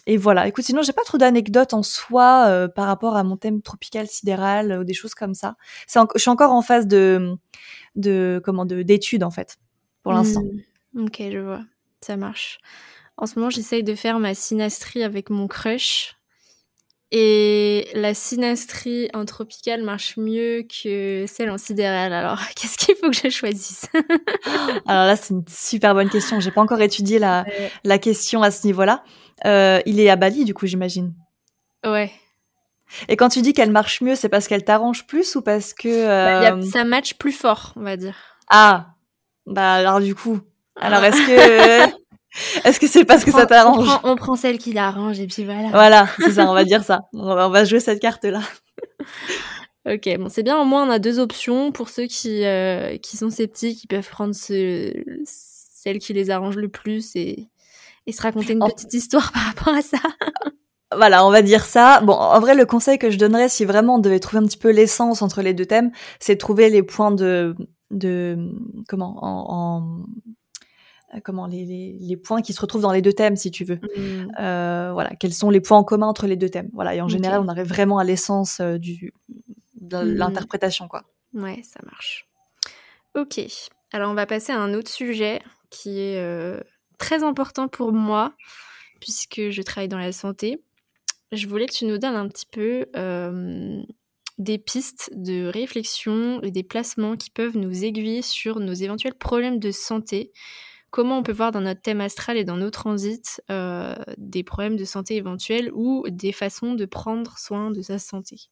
[0.07, 0.49] et voilà.
[0.49, 4.81] Écoute, sinon j'ai pas trop d'anecdotes en soi par rapport à mon thème tropical sidéral
[4.81, 5.57] ou des choses comme ça.
[5.87, 7.37] Je suis encore en phase de
[7.95, 9.59] de comment de d'études en fait
[10.09, 10.43] pour l'instant.
[10.95, 11.05] Hmm.
[11.05, 11.61] Ok, je vois.
[12.01, 12.61] Ça marche.
[13.19, 16.17] En ce moment, j'essaye de faire ma synastrie avec mon crush.
[17.11, 22.15] Et la synastrie en tropical marche mieux que celle en sidéral.
[22.15, 23.87] Alors, qu'est-ce qu'il faut que je choisisse?
[24.87, 26.41] Alors là, c'est une super bonne question.
[26.41, 27.45] J'ai pas encore étudié la,
[27.85, 29.05] la question à ce niveau-là.
[29.45, 31.13] Euh, il est à Bali, du coup, j'imagine.
[31.85, 32.11] Ouais.
[33.09, 36.07] Et quand tu dis qu'elle marche mieux, c'est parce qu'elle t'arrange plus ou parce que
[36.07, 36.63] bah, euh...
[36.63, 38.17] ça match plus fort, on va dire.
[38.49, 38.95] Ah,
[39.49, 40.41] bah alors du coup,
[40.77, 41.95] alors est-ce que
[42.69, 43.89] est-ce que c'est parce que ça t'arrange?
[44.05, 45.69] on, prend celle qui l'arrange et puis voilà.
[45.71, 47.01] Voilà, c'est ça, on va dire ça.
[47.13, 48.43] On va, jouer cette carte là.
[49.89, 50.61] ok, bon c'est bien.
[50.61, 54.09] Au moins on a deux options pour ceux qui euh, qui sont sceptiques, qui peuvent
[54.09, 54.93] prendre ce,
[55.25, 57.49] celle qui les arrange le plus et
[58.07, 59.99] et se raconter une petite histoire par rapport à ça.
[60.97, 62.01] Voilà, on va dire ça.
[62.01, 64.57] Bon, en vrai, le conseil que je donnerais, si vraiment on devait trouver un petit
[64.57, 67.55] peu l'essence entre les deux thèmes, c'est de trouver les points de,
[67.91, 68.53] de
[68.87, 70.05] comment en,
[71.15, 73.77] euh, comment les, les, points qui se retrouvent dans les deux thèmes si tu veux.
[73.97, 74.33] Mmh.
[74.41, 76.69] euh, voilà quels sont les points en commun entre les deux thèmes.
[76.73, 79.13] Voilà et en général on arrive vraiment à l'essence euh, du
[79.81, 80.15] de mmh.
[80.15, 81.05] l'interprétation quoi.
[81.33, 82.29] Ouais ça marche.
[83.15, 83.41] Ok.
[83.93, 86.63] Alors on va passer à un autre sujet qui est
[86.99, 88.35] très important pour moi
[89.01, 90.63] puisque je travaille dans la santé.
[91.33, 92.87] Je voulais que tu nous donnes un petit peu
[94.39, 99.59] des pistes de réflexion et des placements qui peuvent nous aiguiller sur nos éventuels problèmes
[99.59, 100.33] de santé.
[100.91, 104.77] Comment on peut voir dans notre thème astral et dans nos transits euh, des problèmes
[104.77, 108.51] de santé éventuels ou des façons de prendre soin de sa santé?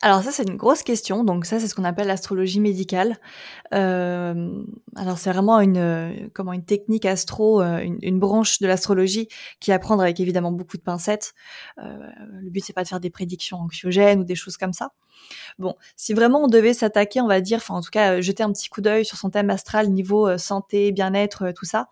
[0.00, 1.24] Alors ça, c'est une grosse question.
[1.24, 3.18] Donc ça, c'est ce qu'on appelle l'astrologie médicale.
[3.74, 4.62] Euh,
[4.94, 9.80] alors c'est vraiment une comment une technique astro, euh, une, branche de l'astrologie qui à
[10.00, 11.34] avec évidemment beaucoup de pincettes.
[11.82, 11.98] Euh,
[12.40, 14.92] le but c'est pas de faire des prédictions anxiogènes ou des choses comme ça.
[15.58, 18.52] Bon, si vraiment on devait s'attaquer, on va dire, enfin en tout cas jeter un
[18.52, 21.88] petit coup d'œil sur son thème astral niveau santé, bien-être, tout ça.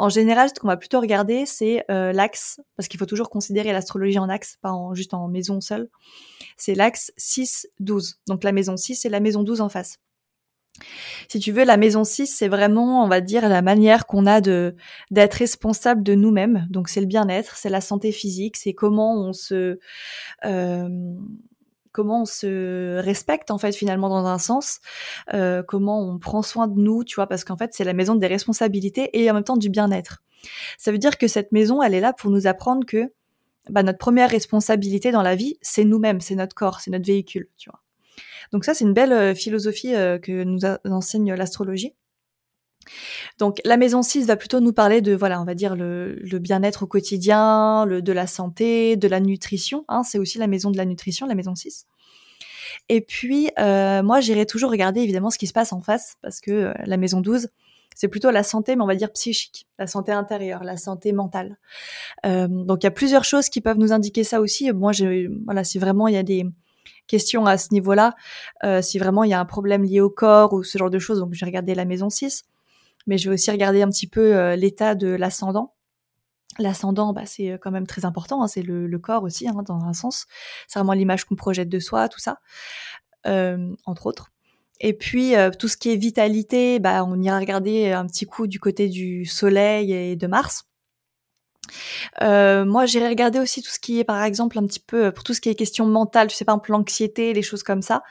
[0.00, 3.70] En général, ce qu'on va plutôt regarder, c'est euh, l'axe, parce qu'il faut toujours considérer
[3.70, 5.90] l'astrologie en axe, pas juste en maison seule.
[6.56, 8.14] C'est l'axe 6-12.
[8.26, 9.98] Donc la maison 6 et la maison 12 en face.
[11.28, 14.40] Si tu veux, la maison 6, c'est vraiment, on va dire, la manière qu'on a
[14.40, 14.74] de
[15.10, 16.66] d'être responsable de nous-mêmes.
[16.70, 19.78] Donc c'est le bien-être, c'est la santé physique, c'est comment on se
[20.46, 20.88] euh,
[21.92, 24.80] comment on se respecte en fait finalement dans un sens,
[25.34, 28.14] euh, comment on prend soin de nous, tu vois, parce qu'en fait c'est la maison
[28.14, 30.22] des responsabilités et en même temps du bien-être.
[30.78, 33.12] Ça veut dire que cette maison, elle est là pour nous apprendre que
[33.68, 37.48] bah, notre première responsabilité dans la vie, c'est nous-mêmes, c'est notre corps, c'est notre véhicule,
[37.58, 37.80] tu vois.
[38.52, 41.94] Donc ça, c'est une belle euh, philosophie euh, que nous enseigne l'astrologie.
[43.38, 46.84] Donc la maison 6 va plutôt nous parler de, voilà, on va dire le, bien-être
[46.84, 49.84] au quotidien, le, de la santé, de la nutrition.
[49.88, 51.86] Hein, c'est aussi la maison de la nutrition, la maison 6.
[52.88, 56.40] Et puis, euh, moi, j'irai toujours regarder évidemment ce qui se passe en face, parce
[56.40, 57.48] que euh, la maison 12,
[57.94, 61.58] c'est plutôt la santé, mais on va dire psychique, la santé intérieure, la santé mentale.
[62.24, 64.72] Euh, donc il y a plusieurs choses qui peuvent nous indiquer ça aussi.
[64.72, 64.92] Moi,
[65.44, 66.46] voilà, si vraiment il y a des
[67.08, 68.14] questions à ce niveau-là,
[68.80, 71.18] si vraiment il y a un problème lié au corps ou ce genre de choses,
[71.18, 72.44] donc je vais regarder la maison 6
[73.06, 75.74] mais je vais aussi regarder un petit peu euh, l'état de l'ascendant.
[76.58, 79.84] L'ascendant, bah, c'est euh, quand même très important, hein, c'est le, corps aussi, hein, dans
[79.84, 80.26] un sens.
[80.66, 82.40] C'est vraiment l'image qu'on projette de soi, tout ça,
[83.26, 84.30] euh, entre autres.
[84.82, 88.58] Et puis, tout ce qui est vitalité, bah, on ira regarder un petit coup du
[88.58, 90.69] côté du Soleil et de Mars.
[92.22, 95.24] Euh, moi, j'irai regarder aussi tout ce qui est, par exemple, un petit peu pour
[95.24, 97.82] tout ce qui est question mentale, tu sais pas, un peu l'anxiété, les choses comme
[97.82, 98.02] ça.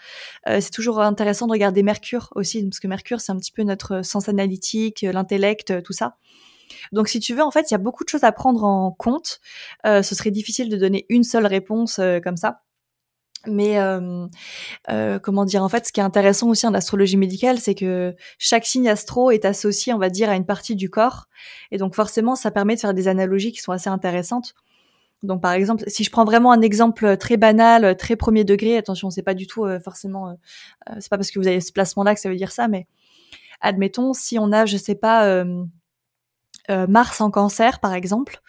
[0.47, 3.63] Euh, c'est toujours intéressant de regarder Mercure aussi, parce que Mercure, c'est un petit peu
[3.63, 6.15] notre sens analytique, l'intellect, tout ça.
[6.91, 8.91] Donc, si tu veux, en fait, il y a beaucoup de choses à prendre en
[8.91, 9.39] compte.
[9.85, 12.61] Euh, ce serait difficile de donner une seule réponse comme ça.
[13.47, 13.77] Mais
[15.23, 18.65] comment dire En fait, ce qui est intéressant aussi en astrologie médicale, c'est que chaque
[18.65, 21.27] signe astro est associé, on va dire, à une partie du corps,
[21.71, 24.55] et donc forcément, ça permet de faire des analogies qui sont assez intéressantes.
[25.21, 29.09] Donc, par exemple, si je prends vraiment un exemple très banal, très premier degré, attention,
[29.09, 30.37] c'est pas du tout forcément,
[30.99, 32.87] c'est pas parce que vous avez ce placement-là que ça veut dire ça, mais
[33.61, 35.43] admettons, si on a, je sais pas
[36.69, 38.41] euh, Mars en cancer, par exemple.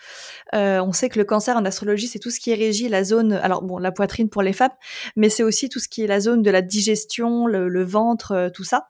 [0.55, 3.05] Euh, on sait que le cancer en astrologie, c'est tout ce qui est régi la
[3.05, 4.73] zone, alors bon, la poitrine pour les femmes,
[5.17, 8.51] mais c'est aussi tout ce qui est la zone de la digestion, le, ventre, euh,
[8.51, 8.89] tout ça.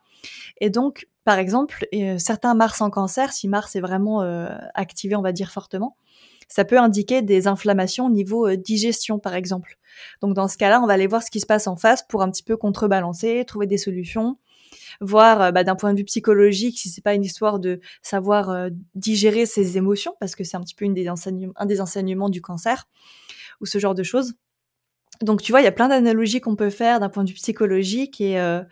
[0.61, 1.87] Et donc, par exemple,
[2.19, 4.21] certains Mars en cancer, si Mars est vraiment
[4.75, 5.97] activé, on va dire fortement,
[6.49, 9.79] ça peut indiquer des inflammations au niveau digestion, par exemple.
[10.21, 12.23] Donc dans ce cas-là, on va aller voir ce qui se passe en face pour
[12.23, 14.37] un petit peu contrebalancer, trouver des solutions
[15.01, 18.51] voir euh, bah, d'un point de vue psychologique si c'est pas une histoire de savoir
[18.51, 22.41] euh, digérer ses émotions parce que c'est un petit peu des un des enseignements du
[22.41, 22.89] cancer
[23.61, 24.35] ou ce genre de choses.
[25.23, 27.35] Donc tu vois, il y a plein d'analogies qu'on peut faire d'un point de vue
[27.35, 28.63] psychologique et, euh,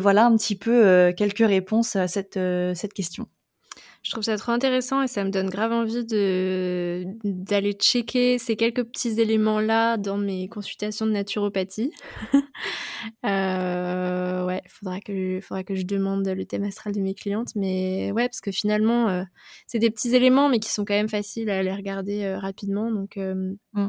[0.00, 2.38] voilà un petit peu quelques réponses à cette
[2.94, 3.28] question.
[4.04, 8.54] Je trouve ça trop intéressant et ça me donne grave envie de d'aller checker ces
[8.54, 11.90] quelques petits éléments-là dans mes consultations de naturopathie.
[13.24, 18.12] euh, ouais, faudra que faudra que je demande le thème astral de mes clientes, mais
[18.12, 19.22] ouais, parce que finalement, euh,
[19.66, 22.90] c'est des petits éléments, mais qui sont quand même faciles à aller regarder euh, rapidement,
[22.90, 23.16] donc.
[23.16, 23.88] Mmh.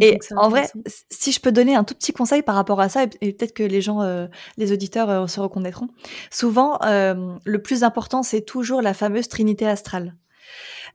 [0.00, 0.68] Et en vrai,
[1.10, 3.62] si je peux donner un tout petit conseil par rapport à ça, et, peut-être que
[3.62, 5.88] les gens, euh, les auditeurs euh, se reconnaîtront,
[6.30, 10.14] souvent, euh, le plus important, c'est toujours la fameuse trinité astrale.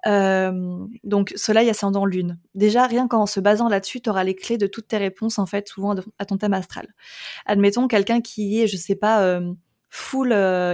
[0.05, 2.39] donc, soleil, ascendant, lune.
[2.55, 5.45] Déjà, rien qu'en se basant là-dessus, tu auras les clés de toutes tes réponses, en
[5.45, 6.87] fait, souvent à ton thème astral.
[7.45, 9.39] Admettons quelqu'un qui est, je sais pas,
[9.89, 10.29] full,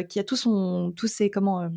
[0.07, 1.69] qui a tout son, tous ses, comment,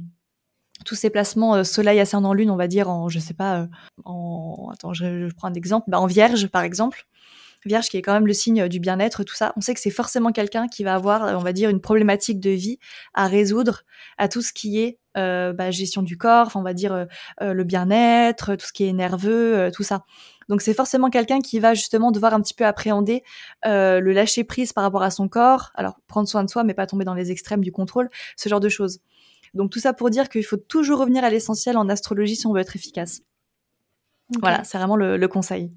[0.85, 3.67] tous ces placements euh, soleil ascendant lune, on va dire en je sais pas euh,
[4.05, 7.07] en attends, je, prends un exemple, bah, en Vierge par exemple.
[7.67, 9.53] Vierge qui est quand même le signe du bien-être, tout ça.
[9.55, 12.49] On sait que c'est forcément quelqu'un qui va avoir, on va dire, une problématique de
[12.49, 12.79] vie
[13.13, 13.83] à résoudre
[14.17, 17.07] à tout ce qui est euh, bah, gestion du corps, on va dire
[17.39, 20.07] le bien-être, tout ce qui est nerveux, tout ça.
[20.49, 23.25] Donc c'est forcément quelqu'un qui va justement devoir un petit peu appréhender
[23.67, 25.71] le lâcher prise par rapport à son corps.
[25.75, 28.61] Alors prendre soin de soi, mais pas tomber dans les extrêmes du contrôle, ce genre
[28.61, 29.01] de choses.
[29.55, 32.53] Donc tout ça pour dire qu'il faut toujours revenir à l'essentiel en astrologie si on
[32.53, 33.23] veut être efficace.
[34.41, 35.73] Voilà, c'est vraiment le, conseil.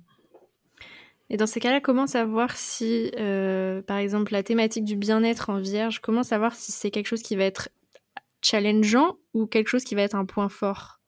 [1.29, 5.59] Et dans ces cas-là, comment savoir si, euh, par exemple, la thématique du bien-être en
[5.59, 7.69] vierge, comment savoir si c'est quelque chose qui va être
[8.41, 10.99] challengeant ou quelque chose qui va être un point fort?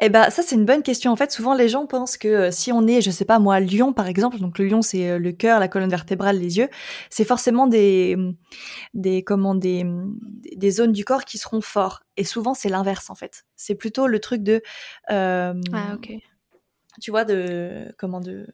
[0.00, 1.12] Eh ben ça c'est une bonne question.
[1.12, 3.60] En fait, souvent les gens pensent que euh, si on est, je sais pas moi,
[3.60, 6.68] lion par exemple, donc le lion c'est euh, le cœur, la colonne vertébrale, les yeux,
[7.10, 8.34] c'est forcément des mm,
[8.94, 10.18] des comment des mm,
[10.56, 12.02] des zones du corps qui seront forts.
[12.16, 13.44] Et souvent c'est l'inverse en fait.
[13.56, 14.62] C'est plutôt le truc de
[15.10, 16.12] euh, ah ok.
[17.00, 18.46] Tu vois de comment de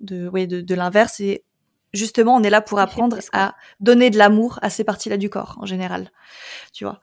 [0.00, 1.44] de ouais de, de l'inverse et
[1.94, 5.56] justement, on est là pour apprendre à donner de l'amour à ces parties-là du corps,
[5.60, 6.10] en général.
[6.72, 7.00] Tu vois?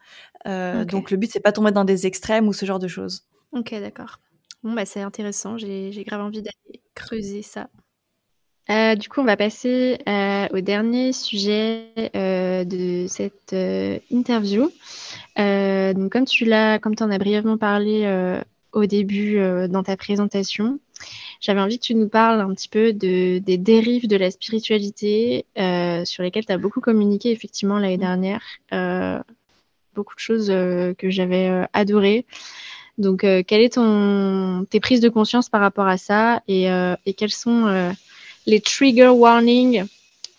[0.47, 3.23] Euh, donc le but c'est pas tomber dans des extrêmes ou ce genre de choses.
[3.51, 4.19] Ok, d'accord.
[4.63, 5.57] Bon bah c'est intéressant.
[5.57, 7.69] J'ai grave envie d'aller creuser ça.
[8.69, 13.55] Euh, du coup, on va passer euh, au dernier sujet de cette
[14.11, 14.71] interview.
[15.35, 20.79] donc, comme tu l'as, comme tu en as brièvement parlé au début dans ta présentation,
[21.41, 25.45] j'avais envie que tu nous parles un petit peu de, des dérives de la spiritualité
[26.05, 27.99] sur lesquelles tu as beaucoup communiqué effectivement l'année mmh.
[27.99, 28.43] dernière
[29.95, 32.25] beaucoup de choses euh, que j'avais euh, adorées.
[32.97, 36.65] Donc, euh, quelles est ton, tes prises de conscience par rapport à ça et,
[37.05, 37.93] et quels sont
[38.45, 39.85] les trigger warnings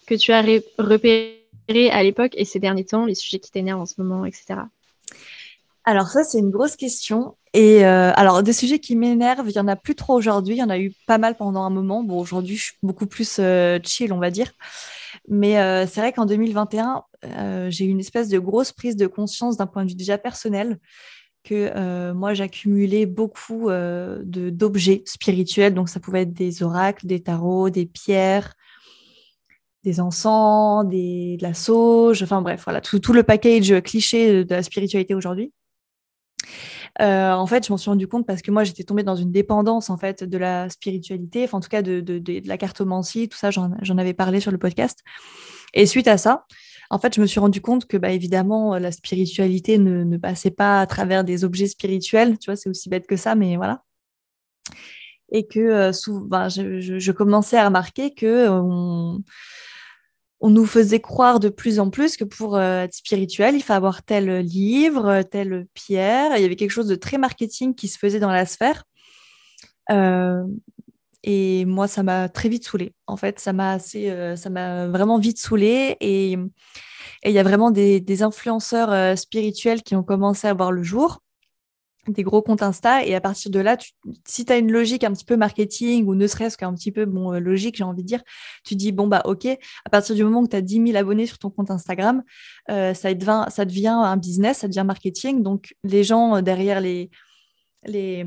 [0.06, 0.42] que tu as
[0.78, 4.60] repérés à l'époque et ces derniers temps, les sujets qui t'énervent en ce moment, etc.
[5.84, 7.36] Alors ça, c'est une grosse question.
[7.54, 10.54] Et alors, des sujets qui m'énervent, il y en a plus trop aujourd'hui.
[10.54, 12.04] Il y en a eu pas mal pendant un moment.
[12.04, 13.40] Bon, aujourd'hui, je suis beaucoup plus
[13.82, 14.52] chill, on va dire.
[15.28, 19.06] Mais euh, c'est vrai qu'en 2021, euh, j'ai eu une espèce de grosse prise de
[19.06, 20.78] conscience d'un point de vue déjà personnel
[21.44, 23.68] que euh, moi j'accumulais beaucoup
[24.22, 25.74] d'objets spirituels.
[25.74, 28.54] Donc ça pouvait être des oracles, des tarots, des pierres,
[29.82, 34.54] des encens, des, de la sauge, enfin bref, voilà, tout, tout le package cliché de
[34.54, 35.52] la spiritualité aujourd'hui.
[37.00, 39.32] Euh, en fait, je m'en suis rendu compte parce que moi, j'étais tombée dans une
[39.32, 43.38] dépendance en fait de la spiritualité, en tout cas de, de, de, la cartomancie, tout
[43.38, 45.00] ça, j'en avais parlé sur le podcast.
[45.74, 46.44] Et suite à ça,
[46.90, 50.50] en fait, je me suis rendu compte que, bah, évidemment, la spiritualité ne, ne passait
[50.50, 53.82] pas à travers des objets spirituels, tu vois, c'est aussi bête que ça, mais voilà.
[55.30, 59.22] Et que euh, souvent, je, je, commençais à remarquer que on,
[60.42, 63.72] on nous faisait croire de plus en plus que pour euh, être spirituel, il faut
[63.72, 66.36] avoir tel livre, telle pierre.
[66.36, 68.84] Il y avait quelque chose de très marketing qui se faisait dans la sphère.
[69.90, 70.42] Euh,
[71.22, 72.92] et moi, ça m'a très vite saoulée.
[73.06, 75.96] En fait, ça m'a assez, ça m'a vraiment vite saoulée.
[76.00, 76.36] Et
[77.24, 81.20] il y a vraiment des, des influenceurs spirituels qui ont commencé à voir le jour
[82.08, 83.76] des gros comptes Insta et à partir de là,
[84.26, 87.04] si tu as une logique un petit peu marketing ou ne serait-ce qu'un petit peu
[87.04, 88.22] bon, euh, logique, j'ai envie de dire,
[88.64, 91.26] tu dis bon bah ok, à partir du moment où tu as 10 000 abonnés
[91.26, 92.22] sur ton compte Instagram,
[92.70, 95.42] euh, ça, devient, ça devient un business, ça devient marketing.
[95.42, 97.08] Donc les gens euh, derrière les,
[97.84, 98.26] les,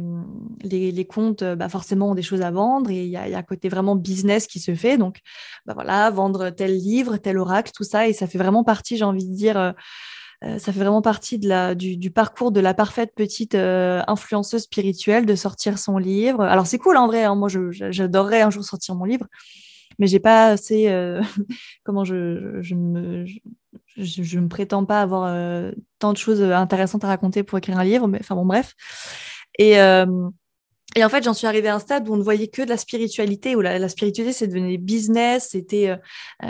[0.63, 3.67] les, comptes, bah forcément, ont des choses à vendre et il y a, un côté
[3.67, 4.97] vraiment business qui se fait.
[4.97, 5.19] Donc
[5.65, 9.05] bah voilà, vendre tel livre, tel oracle, tout ça et ça fait vraiment partie, j'ai
[9.05, 9.73] envie de dire
[10.59, 15.79] ça fait vraiment partie du, parcours de la parfaite petite euh, influenceuse spirituelle de sortir
[15.79, 16.41] son livre.
[16.43, 17.35] Alors c'est cool en vrai, hein.
[17.35, 19.25] moi j'adorerais un jour sortir mon livre,
[19.97, 21.21] mais j'ai pas assez, euh,
[21.83, 23.25] comment je, je, me,
[23.97, 25.33] je, me prétends pas avoir
[25.99, 28.75] tant de choses intéressantes à raconter pour écrire un livre, mais enfin bon bref.
[29.57, 29.77] Et
[30.97, 32.69] et en fait, j'en suis arrivée à un stade où on ne voyait que de
[32.69, 35.93] la spiritualité, où la, spiritualité, c'est devenu business, c'était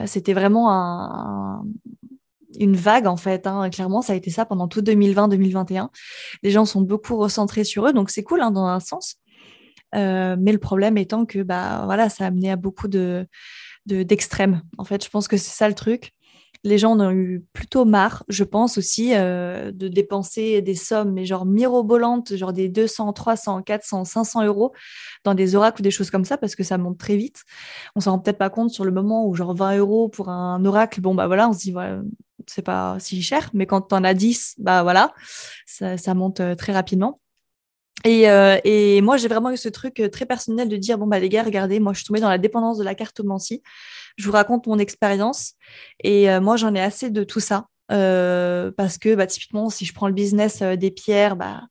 [0.05, 1.63] c'était vraiment un,
[2.59, 3.47] une vague en fait.
[3.47, 3.69] Hein.
[3.69, 5.89] Clairement, ça a été ça pendant tout 2020-2021.
[6.43, 9.15] Les gens sont beaucoup recentrés sur eux, donc c'est cool hein, dans un sens.
[9.95, 13.27] Euh, mais le problème étant que bah voilà, ça a amené à beaucoup de
[13.85, 14.63] d'extrêmes.
[14.79, 16.11] en fait, je pense que c'est ça le truc
[16.65, 21.13] les gens en ont eu plutôt marre, je pense aussi, euh, de dépenser des sommes,
[21.13, 24.73] mais genre mirobolantes, genre des 200, 300, 400, 500 euros
[25.23, 27.43] dans des oracles ou des choses comme ça, parce que ça monte très vite.
[27.95, 30.65] On s'en rend peut-être pas compte sur le moment où genre 20 euros pour un
[30.65, 32.01] oracle, bon bah voilà, on se dit, voilà,
[32.47, 35.13] c'est pas si cher, mais quand tu en as 10, bah voilà,
[35.67, 37.19] ça, monte euh, très rapidement.
[38.03, 41.19] Et, euh, et, moi, j'ai vraiment eu ce truc très personnel de dire bon bah
[41.19, 43.63] les gars, regardez, moi je suis tombée dans la dépendance de la cartomancie
[44.17, 45.53] je vous raconte mon expérience.
[46.03, 47.67] Et euh, moi, j'en ai assez de tout ça.
[47.91, 51.63] Euh, parce que bah, typiquement, si je prends le business euh, des pierres, bah,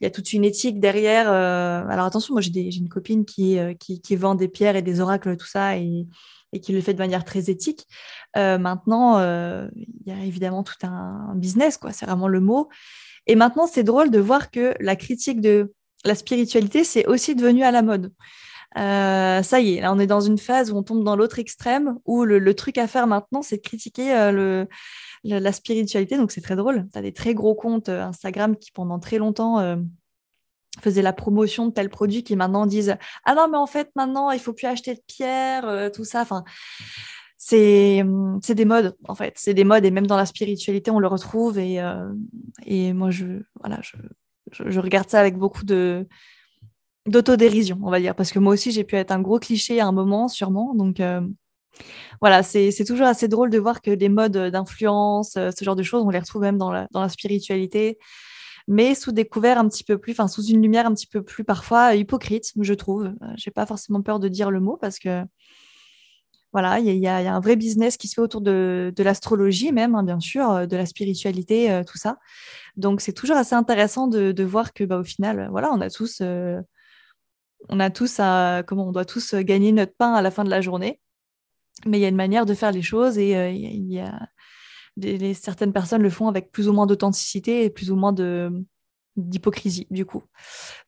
[0.00, 1.28] il y a toute une éthique derrière.
[1.28, 5.46] alors attention, moi j'ai une copine qui, qui, vend des pierres et des oracles, tout
[5.46, 6.06] ça, et,
[6.54, 7.86] et qui le fait de manière très éthique.
[8.34, 11.92] maintenant, il y a évidemment tout un business, quoi.
[11.92, 12.70] C'est vraiment le mot.
[13.26, 15.72] Et maintenant, c'est drôle de voir que la critique de
[16.04, 18.12] la spiritualité, c'est aussi devenu à la mode.
[18.78, 21.38] Euh, ça y est, là, on est dans une phase où on tombe dans l'autre
[21.38, 24.64] extrême, où le, truc à faire maintenant, c'est de critiquer euh,
[25.24, 26.16] la spiritualité.
[26.16, 26.88] Donc, c'est très drôle.
[26.92, 29.76] Tu as des très gros comptes euh, Instagram qui, pendant très longtemps,
[30.80, 34.30] faisaient la promotion de tels produits qui maintenant disent Ah non, mais en fait, maintenant,
[34.30, 36.22] il faut plus acheter de pierres, tout ça.
[36.22, 36.44] Enfin,
[37.50, 39.34] c'est des modes, en fait.
[39.36, 41.58] C'est des modes, et même dans la spiritualité, on le retrouve.
[41.58, 41.80] Et,
[42.66, 43.80] et moi, je, voilà,
[44.52, 46.06] je, regarde ça avec beaucoup de
[47.06, 49.86] d'autodérision, on va dire, parce que moi aussi j'ai pu être un gros cliché à
[49.86, 50.74] un moment, sûrement.
[50.74, 51.20] Donc euh,
[52.20, 55.82] voilà, c'est toujours assez drôle de voir que les modes d'influence, euh, ce genre de
[55.82, 57.98] choses, on les retrouve même dans la, spiritualité,
[58.68, 61.22] mais sous des couverts un petit peu plus, enfin sous une lumière un petit peu
[61.22, 63.04] plus parfois hypocrite, je trouve.
[63.06, 65.24] Euh, j'ai pas forcément peur de dire le mot parce que
[66.52, 70.02] voilà, il y, a un vrai business qui se fait autour de, l'astrologie même, hein,
[70.02, 72.18] bien sûr, de la spiritualité, tout ça.
[72.76, 76.22] Donc c'est toujours assez intéressant de, voir que bah, au final, voilà, on a tous
[77.68, 80.50] on a tous à, comment on doit tous gagner notre pain à la fin de
[80.50, 81.00] la journée.
[81.86, 84.28] Mais il y a une manière de faire les choses et euh, il y a
[85.34, 88.50] certaines personnes le font avec plus ou moins d'authenticité et plus ou moins de
[89.16, 90.22] d'hypocrisie du coup.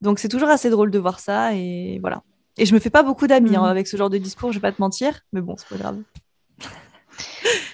[0.01, 2.22] Donc c'est toujours assez drôle de voir ça et voilà.
[2.59, 3.65] Et je me fais pas beaucoup d'amis hein, mmh.
[3.65, 5.99] avec ce genre de discours, je vais pas te mentir, mais bon, c'est pas grave.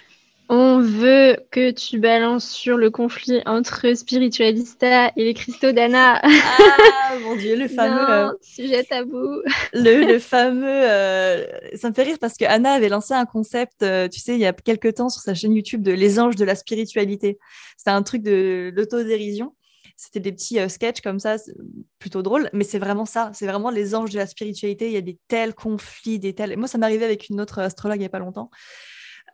[0.51, 6.23] On veut que tu balances sur le conflit entre Spiritualista et les cristaux d'Anna.
[6.25, 9.43] Ah mon dieu, le fameux euh, sujet tabou.
[9.75, 10.67] Le, fameux.
[10.67, 14.35] Euh, ça me fait rire parce que Anna avait lancé un concept, euh, tu sais,
[14.35, 17.38] il y a quelques temps sur sa chaîne YouTube de les anges de la spiritualité.
[17.77, 19.53] C'était un truc de l'autodérision.
[20.01, 21.39] C'était des petits sketchs comme ça,
[21.99, 23.33] plutôt drôle, mais c'est vraiment ça.
[23.35, 24.87] C'est vraiment les anges de la spiritualité.
[24.87, 26.57] Il y a des tels conflits, des tels.
[26.57, 28.49] Moi, ça m'est arrivé avec une autre astrologue il n'y a pas longtemps.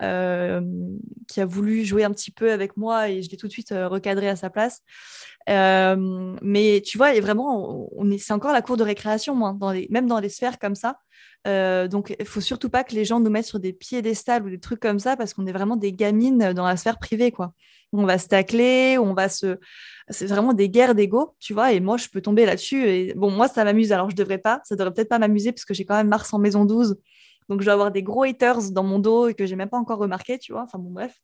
[0.02, 0.60] Euh,
[1.28, 3.72] qui a voulu jouer un petit peu avec moi et je l'ai tout de suite
[3.72, 4.82] euh, recadré à sa place.
[5.48, 9.56] Euh, mais tu vois, et vraiment, c'est encore la cour de récréation, moi,
[9.90, 10.98] même dans les sphères comme ça.
[11.88, 14.60] donc, il faut surtout pas que les gens nous mettent sur des piédestals ou des
[14.60, 17.52] trucs comme ça parce qu'on est vraiment des gamines dans la sphère privée, quoi.
[17.92, 19.58] On va se tacler, on va se.
[20.08, 21.72] C'est vraiment des guerres d'ego, tu vois.
[21.72, 23.12] Et moi, je peux tomber là-dessus.
[23.14, 23.92] Bon, moi, ça m'amuse.
[23.92, 24.60] Alors, je devrais pas.
[24.64, 26.96] Ça devrait peut-être pas m'amuser parce que j'ai quand même Mars en maison 12
[27.48, 29.78] donc, je dois avoir des gros haters dans mon dos et que j'ai même pas
[29.78, 30.62] encore remarqué, tu vois.
[30.62, 31.20] Enfin, bon, bref.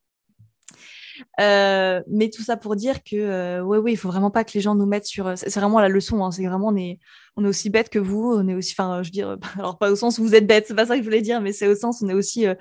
[1.41, 4.53] Euh, mais tout ça pour dire que, euh, oui, oui, il faut vraiment pas que
[4.55, 5.37] les gens nous mettent sur.
[5.37, 6.25] C'est vraiment la leçon.
[6.25, 6.99] Hein, c'est vraiment, on est,
[7.37, 8.33] on est aussi bête que vous.
[8.35, 10.67] On est aussi, enfin, je veux dire, alors pas au sens où vous êtes bête,
[10.67, 12.47] c'est pas ça que je voulais dire, mais c'est au sens où on est aussi,
[12.47, 12.55] euh,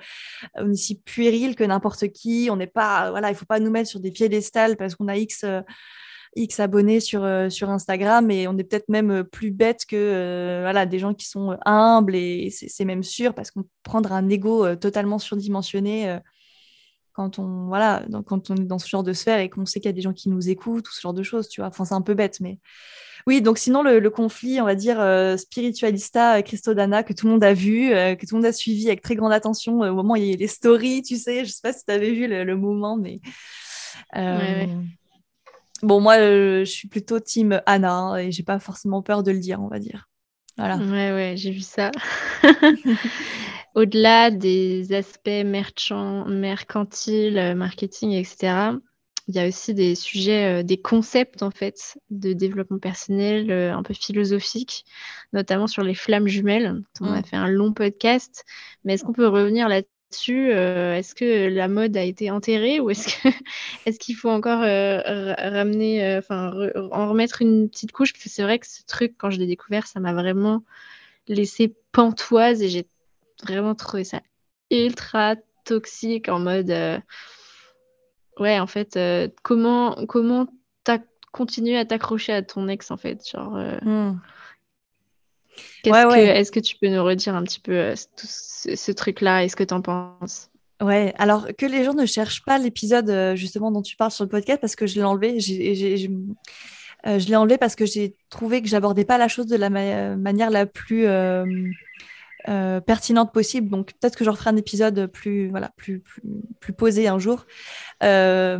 [0.58, 2.48] aussi puéril que n'importe qui.
[2.50, 5.16] On n'est pas, voilà, il faut pas nous mettre sur des piédestals parce qu'on a
[5.16, 5.44] X
[6.36, 10.98] X abonnés sur, sur Instagram et on est peut-être même plus bête que voilà, des
[10.98, 16.20] gens qui sont humbles et c'est même sûr parce qu'on prendre un ego totalement surdimensionné
[17.12, 19.88] quand on voilà quand on est dans ce genre de sphère et qu'on sait qu'il
[19.88, 21.68] y a des gens qui nous écoutent ou ce genre de choses tu vois.
[21.68, 22.58] Enfin c'est un peu bête mais
[23.26, 27.26] oui donc sinon le, conflit on va dire euh, spiritualista euh, Christo Dana que tout
[27.26, 29.80] le monde a vu euh, que tout le monde a suivi avec très grande attention
[29.80, 31.44] au moment où il y a les stories tu sais.
[31.44, 33.20] Je sais pas si tu avais vu le, moment mais
[35.82, 39.38] bon moi je suis plutôt team Anna hein, et j'ai pas forcément peur de le
[39.38, 40.08] dire on va dire
[40.56, 41.90] voilà ouais ouais j'ai vu ça
[43.74, 48.72] au-delà des aspects mercantiles, euh, marketing, etc.,
[49.28, 53.72] il y a aussi des sujets, euh, des concepts en fait de développement personnel euh,
[53.72, 54.84] un peu philosophiques,
[55.32, 56.82] notamment sur les flammes jumelles.
[57.00, 57.24] On a mm.
[57.24, 58.44] fait un long podcast,
[58.82, 59.68] mais est-ce qu'on peut revenir
[60.10, 63.08] là-dessus Est-ce que la mode a été enterrée ou est-ce
[63.86, 66.52] est qu'il faut encore ramener, enfin
[66.90, 68.12] en remettre une petite couche?
[68.12, 70.62] Parce que c'est vrai que ce truc, quand je l'ai découvert, ça m'a vraiment
[71.28, 72.86] laissé pantoise et j'ai
[73.42, 74.20] vraiment trouvé ça
[74.70, 76.98] ultra toxique en mode euh,
[78.38, 80.46] ouais en fait euh, comment comment
[80.84, 80.98] t'as
[81.32, 84.12] continué à t'accrocher à ton ex en fait genre euh,
[85.84, 89.74] est-ce que tu peux nous redire un petit peu ce, truc là est-ce que tu
[89.74, 90.50] en penses?
[90.82, 94.30] Ouais, alors que les gens ne cherchent pas l'épisode justement dont tu parles sur le
[94.30, 95.38] podcast parce que je l'ai enlevé.
[95.40, 96.08] je
[97.04, 100.66] l'ai enlevé parce que j'ai trouvé que j'abordais pas la chose de la manière la
[100.66, 101.06] plus
[102.48, 103.68] euh, pertinente possible.
[103.68, 106.02] Donc peut-être que je referai un épisode plus, voilà, plus,
[106.60, 107.44] plus, posé un jour.
[108.02, 108.58] Euh,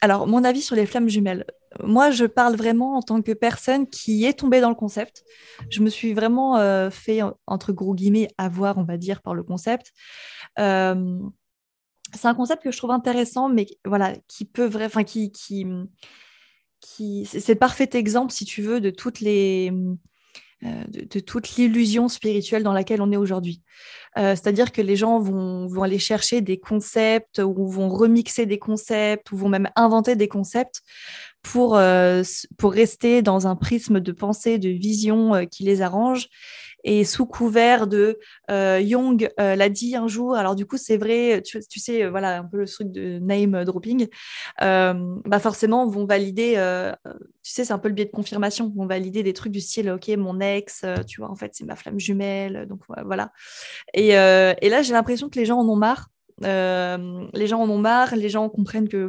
[0.00, 1.46] alors, mon avis sur les flammes jumelles.
[1.82, 5.24] Moi, je parle vraiment en tant que personne qui est tombée dans le concept.
[5.70, 9.42] Je me suis vraiment euh, fait, entre gros guillemets, avoir, on va dire, par le
[9.42, 9.92] concept.
[10.56, 15.66] c'est un concept que je trouve intéressant, mais voilà, qui peut vraiment, enfin, qui, qui,
[17.26, 19.72] c'est le parfait exemple, si tu veux, de toutes les
[20.64, 23.62] euh, de, toute l'illusion spirituelle dans laquelle on est aujourd'hui.
[24.16, 28.60] Euh, c'est-à-dire que les gens vont, vont, aller chercher des concepts ou vont remixer des
[28.60, 30.82] concepts ou vont même inventer des concepts
[31.42, 32.22] pour, euh,
[32.56, 36.28] pour rester dans un prisme de pensée, de vision qui les arrange
[36.84, 38.18] et sous couvert de
[38.50, 40.34] euh, Young euh, l'a dit un jour.
[40.34, 43.64] Alors du coup, c'est vrai, tu, sais, euh, voilà un peu le truc de name
[43.64, 44.08] dropping.
[44.60, 46.54] bah forcément, vont valider.
[47.42, 48.72] tu sais, c'est un peu le biais de confirmation.
[48.74, 51.76] Vont valider des trucs du style, ok, mon ex, tu vois, en fait, c'est ma
[51.76, 52.66] flamme jumelle.
[52.68, 53.32] Donc voilà.
[53.94, 56.08] Et, et là, j'ai l'impression que les gens en ont marre.
[56.40, 58.16] les gens en ont marre.
[58.16, 59.08] Les gens comprennent que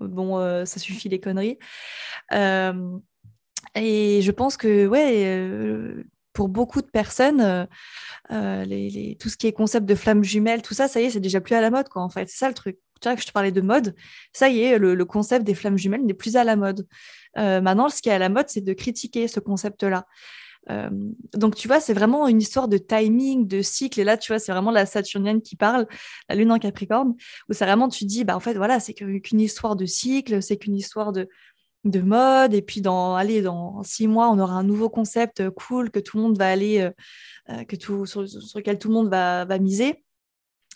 [0.00, 1.58] bon, ça suffit les conneries.
[2.32, 7.66] et je pense que ouais pour beaucoup de personnes, euh,
[8.32, 11.20] euh, tout ce qui est concept de flammes jumelles, tout ça, ça y est, c'est
[11.20, 12.08] déjà plus à la mode, quoi.
[12.14, 12.78] C'est ça le truc.
[13.00, 13.94] Tu vois que je te parlais de mode,
[14.32, 16.86] ça y est, le, concept des flammes jumelles n'est plus à la mode.
[17.38, 20.06] Euh, maintenant, ce qui est à la mode, c'est de critiquer ce concept-là.
[21.34, 24.00] Donc, tu vois, c'est vraiment une histoire de timing, de cycle.
[24.00, 25.86] Et là, tu vois, c'est vraiment la Saturnienne qui parle,
[26.28, 27.14] la lune en Capricorne,
[27.48, 30.56] où c'est vraiment, tu dis, bah, en fait, voilà, c'est qu'une histoire de cycle, c'est
[30.56, 31.28] qu'une histoire de,
[31.84, 32.54] de mode.
[32.54, 35.98] Et puis, dans, allez, dans six mois, on aura un nouveau concept euh, cool que
[35.98, 36.90] tout le monde va aller, euh,
[37.50, 40.04] euh, que tout, sur, lequel tout le monde va, va, miser.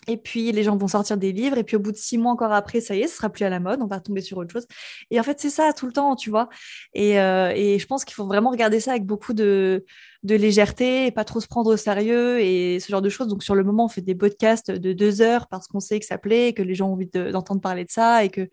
[0.07, 1.57] Et puis, les gens vont sortir des livres.
[1.57, 3.45] Et puis, au bout de six mois encore après, ça y est, ce sera plus
[3.45, 3.81] à la mode.
[3.81, 4.67] On va tomber sur autre chose.
[5.11, 6.49] Et en fait, c'est ça tout le temps, tu vois.
[6.93, 9.85] Et, et je pense qu'il faut vraiment regarder ça avec beaucoup de,
[10.23, 13.27] de légèreté et pas trop se prendre au sérieux et ce genre de choses.
[13.27, 16.05] Donc, sur le moment, on fait des podcasts de deux heures parce qu'on sait que
[16.05, 18.49] ça plaît, que les gens ont envie d'entendre parler de ça et que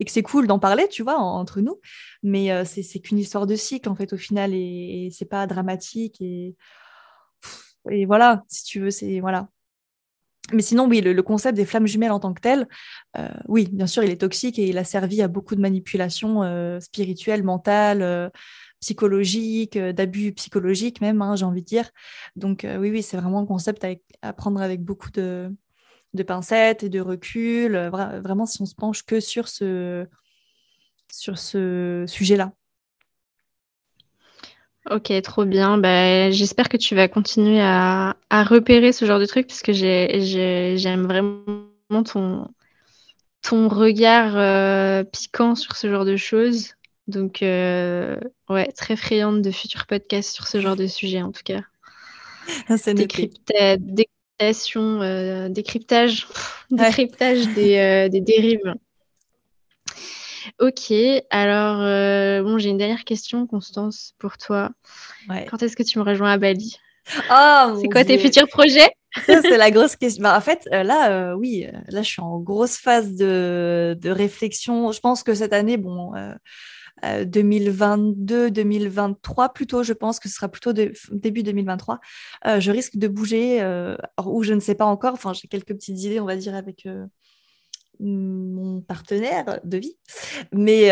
[0.00, 1.80] et que c'est cool d'en parler, tu vois, entre nous.
[2.22, 6.20] Mais euh, c'est qu'une histoire de cycle, en fait, au final, et, c'est pas dramatique.
[6.20, 6.56] Et,
[7.90, 9.20] et voilà, si tu veux, c'est.
[9.20, 9.48] Voilà.
[10.52, 12.68] Mais sinon, oui, le, concept des flammes jumelles en tant que tel,
[13.16, 16.42] euh, oui, bien sûr, il est toxique et il a servi à beaucoup de manipulations
[16.42, 18.30] euh, spirituelles, mentales,
[18.80, 21.90] psychologiques, d'abus psychologiques même, hein, j'ai envie de dire.
[22.36, 23.86] Donc oui, oui, c'est vraiment un concept
[24.20, 25.50] à prendre avec beaucoup de,
[26.26, 27.74] pincettes et de recul.
[27.74, 30.06] Euh, vraiment, si on se penche que sur ce,
[31.10, 32.52] sur ce sujet-là.
[34.90, 35.78] Ok, trop bien.
[35.78, 41.06] Bah, J'espère que tu vas continuer à, repérer ce genre de trucs parce que j'aime
[41.06, 42.48] vraiment ton,
[43.42, 46.74] ton regard euh, piquant sur ce genre de choses.
[47.06, 48.16] Donc, euh,
[48.48, 51.60] ouais, très friande de futurs podcasts sur ce genre de sujet en tout cas.
[52.76, 52.94] C'est
[55.02, 56.26] euh, décryptage,
[56.70, 58.74] décryptage des, des, dérives.
[60.60, 60.92] Ok,
[61.30, 64.70] alors euh, bon, j'ai une dernière question, Constance, pour toi.
[65.50, 66.76] Quand est-ce que tu me rejoins à Bali?
[67.30, 68.90] Oh, C'est quoi tes futurs projets?
[69.26, 70.22] C'est la grosse question.
[70.22, 74.90] Bah, en fait, là, oui, là, je suis en grosse phase de, de, réflexion.
[74.92, 76.12] Je pense que cette année, bon,
[77.02, 82.00] 2022, 2023 plutôt, je pense que ce sera plutôt début 2023.
[82.58, 83.62] je risque de bouger,
[84.24, 85.12] ou je ne sais pas encore.
[85.14, 86.86] Enfin, j'ai quelques petites idées, on va dire, avec
[88.00, 89.96] mon partenaire de vie.
[90.52, 90.90] Mais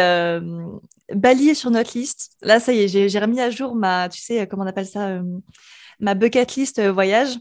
[1.14, 2.32] Bali est sur notre liste.
[2.42, 5.20] Là, ça y est, j'ai remis à jour ma, tu sais, comment on appelle ça,
[6.00, 7.38] ma bucket list voyage.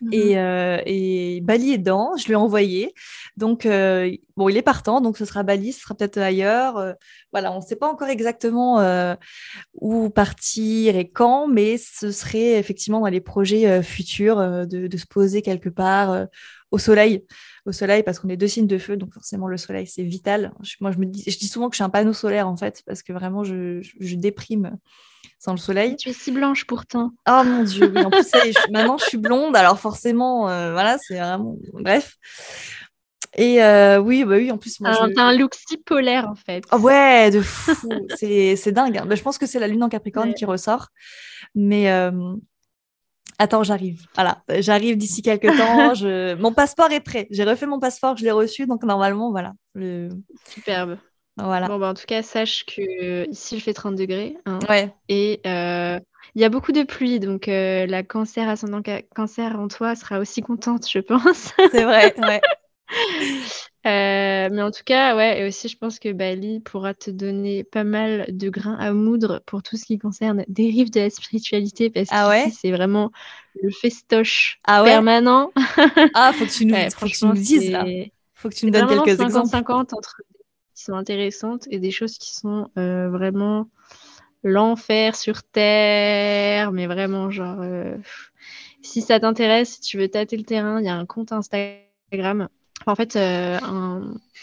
[0.00, 2.94] Mmh euh, et, Bali est dedans, je lui ai envoyé.
[3.36, 6.76] Donc, euh, bon, il est partant, donc ce sera Bali, ce sera peut-être ailleurs.
[6.76, 6.92] Euh,
[7.32, 8.78] voilà, on ne sait pas encore exactement
[9.74, 15.42] où partir et quand, mais ce serait effectivement dans les projets futurs de, se poser
[15.42, 16.26] quelque part
[16.70, 17.24] au soleil.
[17.66, 20.52] Au soleil, parce qu'on est deux signes de feu, donc forcément le soleil, c'est vital.
[20.80, 22.82] moi, je, me dis, je dis souvent que je suis un panneau solaire, en fait,
[22.86, 24.78] parce que vraiment, je, je déprime
[25.38, 25.96] sans le soleil.
[25.96, 27.12] Tu es si blanche pourtant.
[27.28, 28.30] Oh mon dieu, En plus,
[28.70, 31.56] maintenant je suis blonde, alors forcément, euh, voilà, c'est vraiment.
[31.74, 32.16] Bref.
[33.36, 34.92] Et euh, oui, bah oui, en plus, moi.
[35.14, 36.64] T'as un look si polaire en fait.
[36.72, 37.76] Oh, ouais, de fou.
[38.16, 38.98] c'est dingue.
[38.98, 39.06] Hein.
[39.06, 40.88] Bah, je pense que c'est la lune en Capricorne qui ressort.
[41.54, 41.90] Mais.
[41.90, 42.34] Euh,
[43.38, 44.06] attends, j'arrive.
[44.14, 45.94] Voilà, j'arrive d'ici quelques temps.
[45.94, 46.34] Je...
[46.34, 47.26] Mon passeport est prêt.
[47.30, 49.54] J'ai refait mon passeport, je l'ai reçu, donc normalement, voilà.
[49.74, 50.10] Le...
[50.48, 50.98] Superbe.
[51.36, 51.68] Voilà.
[51.68, 54.36] Bon, bah, en tout cas, sache que ici, il fait 30 degrés.
[54.44, 54.58] Hein.
[54.68, 54.92] ouais.
[55.08, 55.98] Et euh,
[56.34, 58.82] il y a beaucoup de pluie, donc euh, la cancer ascendant
[59.14, 61.52] cancer en toi sera aussi contente, je pense.
[61.70, 62.40] C'est vrai, ouais.
[63.88, 67.64] Euh, mais en tout cas, ouais, et aussi je pense que Bali pourra te donner
[67.64, 71.88] pas mal de grains à moudre pour tout ce qui concerne dérive de la spiritualité,
[71.88, 73.10] parce ah que c'est vraiment
[73.62, 75.52] le festoche ah permanent.
[76.14, 77.86] ah, faut que tu nous, faut que tu nous dises là.
[78.34, 79.48] Faut que tu nous donnes quelques 50 exemples.
[79.48, 80.16] 50 entre
[80.74, 83.68] qui sont intéressantes et des choses qui sont euh, vraiment
[84.44, 87.96] l'enfer sur terre, mais vraiment genre euh,
[88.82, 92.48] si ça t'intéresse, si tu veux tâter le terrain, il y a un compte Instagram.
[92.86, 93.58] En fait, euh,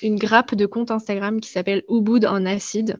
[0.02, 3.00] une grappe de compte Instagram qui s'appelle Ubud en acide.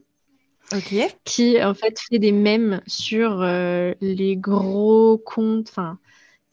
[1.24, 3.40] Qui en fait fait des mèmes sur
[4.00, 5.96] les gros comptes, enfin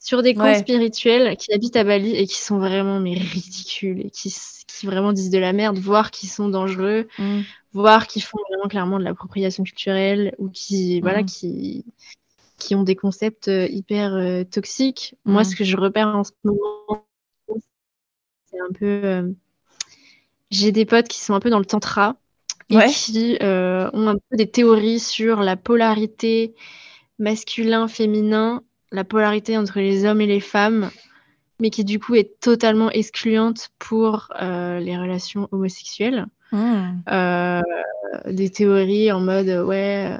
[0.04, 4.10] sur des comptes spirituels qui habitent à Bali et qui sont vraiment mais ridicules et
[4.10, 4.32] qui,
[4.66, 7.40] qui vraiment disent de la merde, voire qui sont dangereux, mm.
[7.72, 11.26] voire qui font vraiment clairement de l'appropriation culturelle ou qui voilà mm.
[11.26, 11.84] qui
[12.58, 15.16] qui ont des concepts euh, hyper euh, toxiques.
[15.24, 15.44] Moi, mm.
[15.44, 17.06] ce que je repère en ce moment,
[18.54, 19.30] c'est un peu euh,
[20.50, 22.16] j'ai des potes qui sont un peu dans le tantra
[22.70, 26.54] et qui ont un peu des théories sur la polarité
[27.18, 30.90] masculin-féminin la polarité entre les hommes et les femmes,
[31.58, 36.26] mais qui du coup est totalement excluante pour euh, les relations homosexuelles.
[36.52, 37.00] Hmm.
[37.10, 37.60] Euh,
[38.26, 40.16] des théories en mode ouais,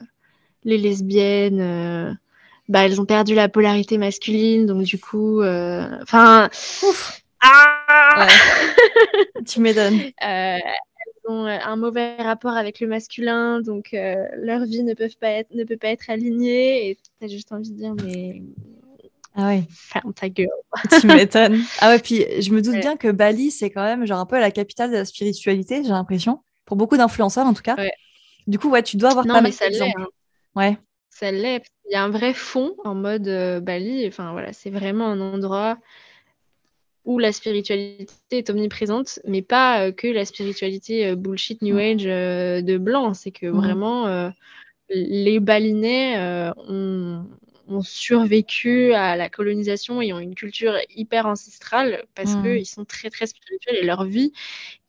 [0.64, 2.18] les lesbiennes,
[2.68, 6.49] bah elles ont perdu la polarité masculine, donc du coup, enfin,
[7.41, 7.84] ah
[9.47, 10.01] tu m'étonnes.
[10.19, 10.62] elles
[11.29, 15.65] ont un mauvais rapport avec le masculin, donc leur vie ne, peuvent pas être, ne
[15.65, 16.91] peut pas être alignée.
[16.91, 18.43] Et tu as juste envie de dire, mais
[19.37, 19.65] ah ouais.
[19.69, 20.49] Ferme ta gueule.
[21.01, 21.61] tu m'étonnes.
[21.81, 24.39] Ah ouais, puis je me doute bien que Bali, c'est quand même genre un peu
[24.39, 26.43] la capitale de la spiritualité, j'ai l'impression.
[26.65, 27.77] Pour beaucoup d'influenceurs, en tout cas.
[28.47, 29.83] Du coup, ouais, tu dois avoir non, pas mais ça l'est.
[29.83, 30.07] Hein.
[30.55, 30.79] Ouais.
[31.11, 31.65] Ça l'est.
[31.89, 34.07] Il y a un vrai fond en mode euh, Bali.
[34.07, 35.79] Enfin, voilà, c'est vraiment un endroit
[37.05, 42.05] où la spiritualité est omniprésente, mais pas euh, que la spiritualité euh, bullshit New Age
[42.05, 43.15] de blanc.
[43.15, 44.33] C'est que vraiment,
[44.89, 46.19] les Balinais
[46.69, 47.25] ont
[47.69, 52.43] ont survécu à la colonisation et ont une culture hyper ancestrale parce mmh.
[52.43, 54.33] qu'ils sont très très spirituels et leur vie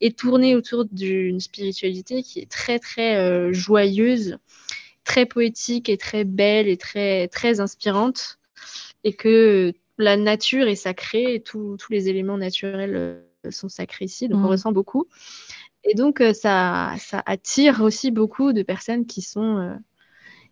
[0.02, 4.38] est tournée autour d'une spiritualité qui est très très euh, joyeuse,
[5.04, 8.40] très poétique et très belle et très très inspirante
[9.04, 14.28] et que la nature est sacrée et tous les éléments naturels euh, sont sacrés ici
[14.28, 14.52] donc on mmh.
[14.52, 15.08] ressent beaucoup
[15.84, 19.78] et donc euh, ça, ça attire aussi beaucoup de personnes qui sont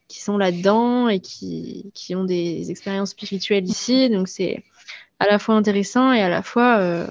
[0.08, 4.10] qui sont là-dedans et qui, qui, ont des expériences spirituelles ici.
[4.10, 4.64] Donc c'est
[5.20, 7.08] à la fois intéressant et à la fois euh,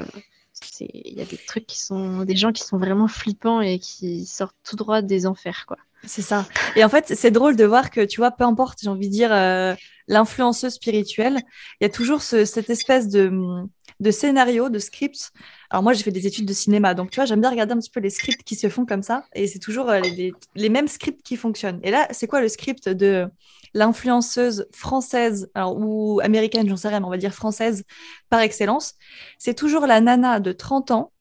[0.81, 4.25] il y a des trucs qui sont des gens qui sont vraiment flippants et qui
[4.27, 5.79] sortent tout droit des enfers quoi.
[6.05, 6.49] C'est ça.
[6.75, 9.13] Et en fait, c'est drôle de voir que, tu vois, peu importe, j'ai envie de
[9.13, 9.75] dire, euh,
[10.09, 11.39] l'influenceuse spirituelle,
[11.81, 13.31] il y a toujours cette espèce de,
[14.01, 15.31] de scénario, de script.
[15.71, 17.79] Alors moi, j'ai fait des études de cinéma, donc tu vois, j'aime bien regarder un
[17.79, 20.89] petit peu les scripts qui se font comme ça, et c'est toujours euh, les, mêmes
[20.89, 21.81] scripts qui fonctionnent.
[21.83, 23.29] Et là, c'est quoi le script de
[23.75, 27.85] l'influenceuse française, ou américaine, j'en sais rien, mais on va dire française
[28.29, 28.95] par excellence?
[29.39, 31.12] C'est toujours la nana de 30 ans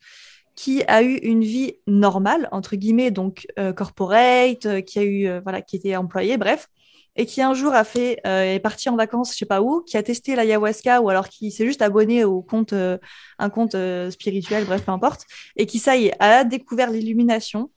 [0.56, 5.39] qui a eu une vie normale, entre guillemets, donc euh, corporate, euh, qui a eu,
[5.43, 6.68] voilà, qui était employée, bref,
[7.16, 9.82] et qui un jour a fait euh, est parti en vacances, je sais pas où,
[9.82, 12.97] qui a testé l'ayahuasca ou alors qui s'est juste abonné au compte euh,
[13.39, 15.26] un compte euh, spirituel, bref peu importe,
[15.58, 17.70] et qui ça y est a découvert l'illumination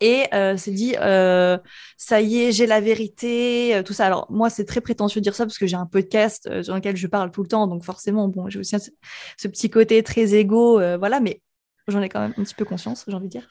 [0.00, 1.58] et euh, s'est dit euh,
[1.96, 4.06] ça y est j'ai la vérité euh, tout ça.
[4.06, 6.74] Alors moi c'est très prétentieux de dire ça parce que j'ai un podcast euh, sur
[6.74, 8.76] lequel je parle tout le temps donc forcément bon j'ai aussi
[9.36, 11.42] ce petit côté très égo voilà mais
[11.90, 13.48] j'en ai quand même un petit peu conscience j'ai envie de dire.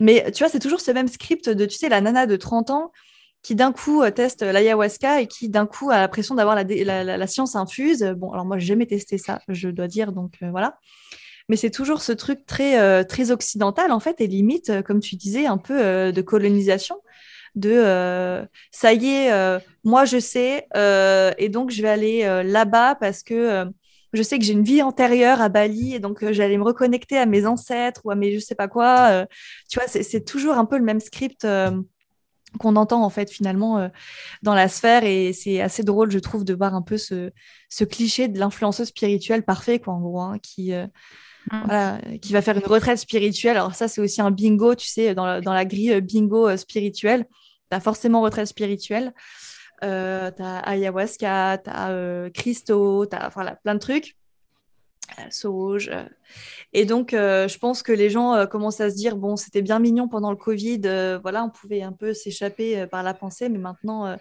[0.00, 2.70] Mais tu vois c'est toujours ce même script de tu sais la nana de 30
[2.70, 2.92] ans
[3.42, 7.54] qui d'un coup teste l'ayahuasca et qui d'un coup a l'impression d'avoir la, la, science
[7.54, 8.02] infuse.
[8.16, 10.78] Bon alors moi j'ai jamais testé ça je dois dire donc voilà.
[11.48, 15.00] Mais c'est toujours ce truc très, euh, très occidental, en fait, et limite, euh, comme
[15.00, 16.96] tu disais, un peu euh, de colonisation,
[17.54, 20.68] de ça y est, moi je sais,
[21.38, 23.64] et donc je vais aller là-bas parce que
[24.12, 27.26] je sais que j'ai une vie antérieure à Bali, et donc j'allais me reconnecter à
[27.26, 29.26] mes ancêtres ou à mes je sais pas quoi.
[29.70, 31.46] tu vois, c'est toujours un peu le même script
[32.58, 33.90] qu'on entend en fait finalement
[34.42, 37.30] dans la sphère et c'est assez drôle je trouve de voir un peu ce,
[37.68, 40.72] ce cliché de l'influenceuse spirituelle parfait quoi en gros hein, qui
[41.50, 41.62] Mm.
[41.64, 43.56] Voilà, qui va faire une retraite spirituelle.
[43.56, 46.48] Alors ça, c'est aussi un bingo, tu sais, dans la, dans la grille euh, bingo
[46.48, 47.26] euh, spirituelle.
[47.70, 49.12] Tu as forcément retraite spirituelle.
[49.84, 54.16] Euh, tu as ayahuasca, tu as euh, Christo, tu as voilà, plein de trucs.
[55.30, 55.90] Sauge.
[56.74, 60.06] Et donc, je pense que les gens commencent à se dire, bon, c'était bien mignon
[60.06, 60.82] pendant le Covid,
[61.22, 64.16] voilà, on pouvait un peu s'échapper par la pensée, mais maintenant,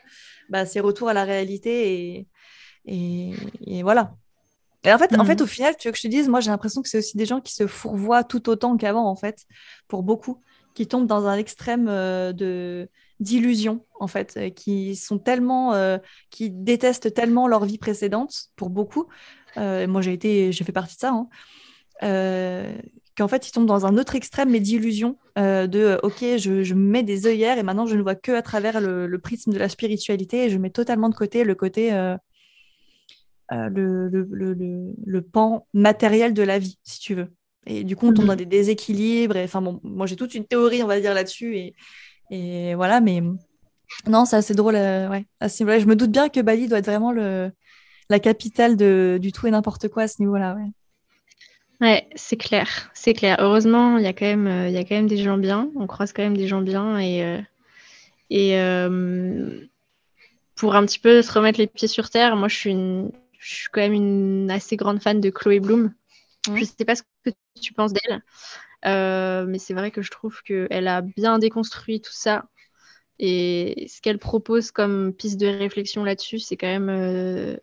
[0.49, 2.28] bah, c'est retour à la réalité et,
[2.86, 3.34] et,
[3.66, 4.14] et voilà.
[4.88, 5.43] Et en fait, en fait, mmh.
[5.43, 7.26] au final, tu veux que je te dise, moi j'ai l'impression que c'est aussi des
[7.26, 9.45] gens qui se fourvoient tout autant qu'avant, en fait,
[9.89, 10.41] pour beaucoup,
[10.76, 12.89] qui tombent dans un extrême euh, de
[13.20, 15.97] d'illusion, en fait, euh, qui sont tellement, euh,
[16.30, 19.07] qui détestent tellement leur vie précédente, pour beaucoup.
[19.55, 21.28] moi j'ai été, j'ai fait partie de ça, hein,
[23.18, 27.01] qu'en fait ils tombent dans un autre extrême, mais d'illusion, de ok, je, je, mets
[27.01, 29.68] des œillères et maintenant je ne vois que à travers le, le, prisme de la
[29.68, 31.91] spiritualité et je mets totalement de côté le côté
[33.53, 34.57] euh, le, le,
[35.05, 37.28] le, pan matériel de la vie, si tu veux.
[37.65, 38.39] Et du coup, on tombe dans mhm.
[38.39, 39.38] des déséquilibres.
[39.38, 41.55] Et, enfin, bon, moi, j'ai toute une théorie, on va dire, là-dessus.
[41.55, 41.74] Et,
[42.30, 43.22] et voilà, mais
[44.08, 44.76] non, c'est assez drôle.
[44.76, 47.52] Euh, ouais, assez, Je me doute bien que Bali doit être vraiment le,
[48.10, 50.56] la capitale de, du tout et n'importe quoi à ce niveau-là.
[50.56, 50.72] Ouais.
[51.80, 53.38] Ouais, c'est clair, c'est clair.
[53.40, 55.70] Heureusement, il y a quand même, euh, y a quand même des gens bien.
[55.76, 57.40] On croise quand même des gens bien et
[58.30, 58.58] et
[60.56, 62.36] pour un petit peu se remettre les pieds sur terre.
[62.36, 65.94] Moi, je suis une, je suis quand même une assez grande fan de Chloé Bloom.
[66.48, 68.22] Je ne sais pas ce que tu penses d'elle,
[68.86, 72.46] euh, mais c'est vrai que je trouve qu'elle a bien déconstruit tout ça.
[73.20, 77.58] Et ce qu'elle propose comme piste de réflexion là-dessus, c'est quand même euh,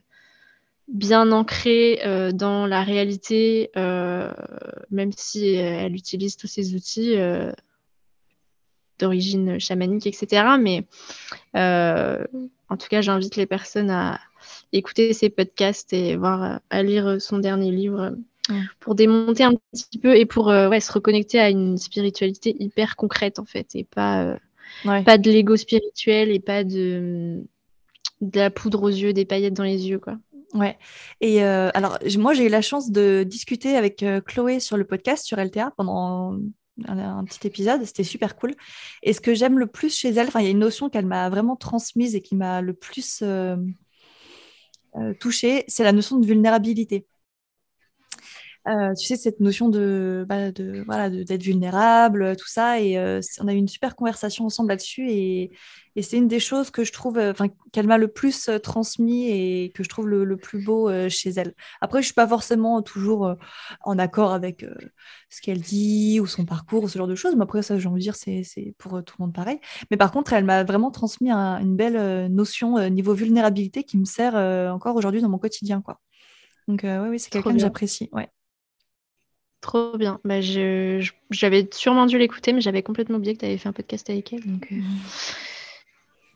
[0.88, 7.16] bien ancré euh, dans la réalité, même si elle utilise tous ces outils
[8.98, 10.56] d'origine chamanique, etc.
[10.60, 10.86] Mais
[11.54, 14.20] en tout cas, j'invite les personnes à,
[14.72, 18.16] écouter ses podcasts et voir, à lire son dernier livre
[18.80, 22.96] pour démonter un petit peu et pour euh, ouais, se reconnecter à une spiritualité hyper
[22.96, 27.42] concrète en fait et pas, euh, pas de l'ego spirituel et pas de,
[28.20, 30.16] de la poudre aux yeux, des paillettes dans les yeux quoi.
[30.52, 30.78] Ouais.
[31.20, 35.26] Et euh, alors, moi, j'ai eu la chance de discuter avec Chloé sur le podcast
[35.26, 36.38] sur LTA pendant
[36.86, 37.84] un, petit épisode.
[37.84, 38.54] C'était super cool.
[39.02, 41.28] Et ce que j'aime le plus chez elle, il y a une notion qu'elle m'a
[41.28, 43.24] vraiment transmise et qui m'a le plus
[44.96, 47.06] euh, touché, c'est la notion de vulnérabilité.
[48.66, 52.80] Euh, tu sais, cette notion de, bah, de voilà, d'être vulnérable, tout ça.
[52.80, 55.10] Et euh, on a eu une super conversation ensemble là-dessus.
[55.10, 55.50] Et,
[55.96, 59.70] et c'est une des choses que je trouve, enfin, qu'elle m'a le plus transmis et
[59.72, 61.54] que je trouve le, plus beau chez elle.
[61.80, 63.36] Après, je suis pas forcément toujours
[63.82, 64.66] en accord avec
[65.28, 67.36] ce qu'elle dit ou son parcours ou ce genre de choses.
[67.36, 69.60] Mais après, ça, j'ai envie de dire, c'est, pour tout le monde pareil.
[69.90, 74.34] Mais par contre, elle m'a vraiment transmis une belle notion niveau vulnérabilité qui me sert
[74.72, 76.00] encore aujourd'hui dans mon quotidien, quoi.
[76.66, 78.08] Donc, oui, oui, c'est quelqu'un que j'apprécie.
[78.12, 78.30] Ouais.
[79.64, 80.20] Trop bien.
[80.24, 84.10] Bah, j'avais sûrement dû l'écouter, mais j'avais complètement oublié que tu avais fait un podcast
[84.10, 84.44] avec elle.
[84.44, 85.00] Donc, euh, mmh.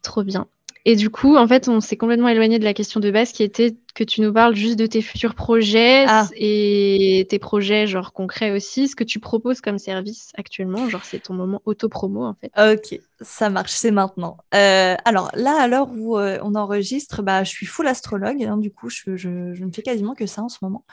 [0.02, 0.46] Trop bien.
[0.86, 3.42] Et du coup, en fait, on s'est complètement éloigné de la question de base qui
[3.42, 6.28] était que tu nous parles juste de tes futurs projets ah.
[6.36, 8.86] et tes projets genre concrets aussi.
[8.86, 12.52] Ce que tu proposes comme service actuellement, genre c'est ton moment auto-promo en fait.
[12.56, 14.36] Ok, ça marche, c'est maintenant.
[14.54, 18.56] Euh, alors là, à l'heure où euh, on enregistre, bah, je suis full astrologue, hein,
[18.56, 20.84] du coup, je, je, ne fais quasiment que ça en ce moment.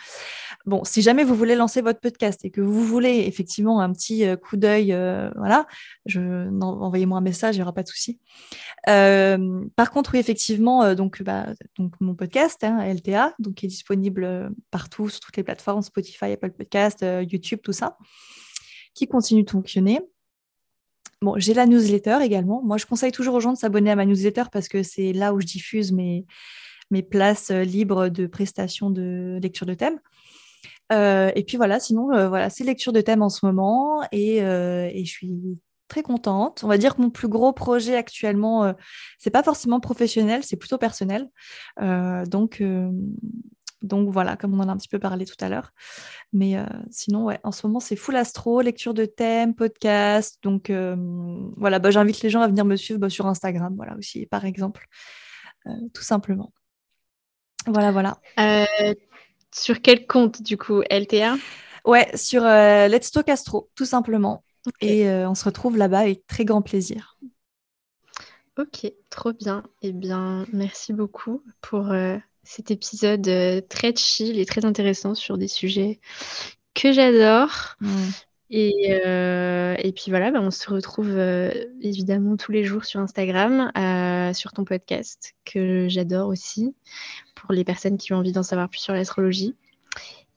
[0.66, 4.26] Bon, si jamais vous voulez lancer votre podcast et que vous voulez effectivement un petit
[4.26, 4.98] euh, coup d'œil,
[5.36, 5.68] voilà,
[6.62, 8.20] envoyez-moi un message, il n'y aura pas de souci.
[8.88, 11.46] par contre, oui, effectivement, donc, bah,
[11.78, 15.82] donc mon podcast, hein, LTA, donc qui est disponible euh, partout sur toutes les plateformes,
[15.82, 17.98] Spotify, Apple Podcast, euh, YouTube, tout ça,
[18.94, 20.02] qui continue de fonctionner.
[21.22, 22.62] Bon, j'ai la newsletter également.
[22.64, 25.34] Moi, je conseille toujours aux gens de s'abonner à ma newsletter parce que c'est là
[25.34, 26.26] où je diffuse mes,
[26.92, 30.00] mes places euh, libres de prestations de lecture de thèmes.
[30.92, 35.10] et puis voilà, sinon, voilà, c'est lecture de thèmes en ce moment et, et je
[35.10, 35.58] suis
[35.88, 36.64] très contente.
[36.64, 38.74] On va dire que mon plus gros projet actuellement,
[39.20, 41.30] c'est pas forcément professionnel, c'est plutôt personnel.
[41.80, 42.64] donc,
[43.82, 45.72] donc voilà, comme on en a un petit peu parlé tout à l'heure.
[46.34, 46.56] Mais
[46.90, 50.40] sinon, ouais, en ce moment, c'est full astro, lecture de thèmes, podcast.
[50.44, 50.72] Donc
[51.58, 54.46] voilà, bah, j'invite les gens à venir me suivre bah, sur Instagram, voilà aussi, par
[54.46, 54.88] exemple,
[55.94, 56.52] tout simplement.
[57.68, 58.18] Voilà, voilà.
[59.54, 61.36] sur quel compte, du coup LTA
[61.86, 64.44] Ouais, sur Let's Talk Astro, tout simplement.
[64.82, 67.18] Et on se retrouve là-bas avec très grand plaisir.
[68.58, 69.64] Ok, trop bien.
[69.82, 71.92] Eh bien, merci beaucoup pour
[72.46, 76.00] cet épisode euh, très chill et très intéressant sur des sujets
[76.74, 77.76] que j'adore.
[78.52, 81.52] Et, euh, et, puis voilà, bah, on se retrouve euh,
[81.82, 83.72] évidemment tous les jours sur Instagram,
[84.34, 86.76] sur ton podcast, que j'adore aussi,
[87.34, 89.56] pour les personnes qui ont envie d'en savoir plus sur l'astrologie.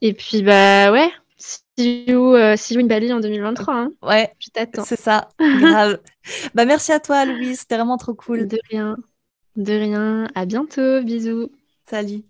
[0.01, 3.75] Et puis, bah ouais, see you, see you in Bali en 2023.
[3.75, 3.93] Hein.
[4.03, 4.85] Ouais, je t'attends.
[4.85, 5.99] C'est ça, grave.
[6.55, 8.47] bah merci à toi, Louise, c'était vraiment trop cool.
[8.47, 8.97] De rien,
[9.57, 10.29] de rien.
[10.35, 11.51] À bientôt, bisous.
[11.89, 12.23] Salut.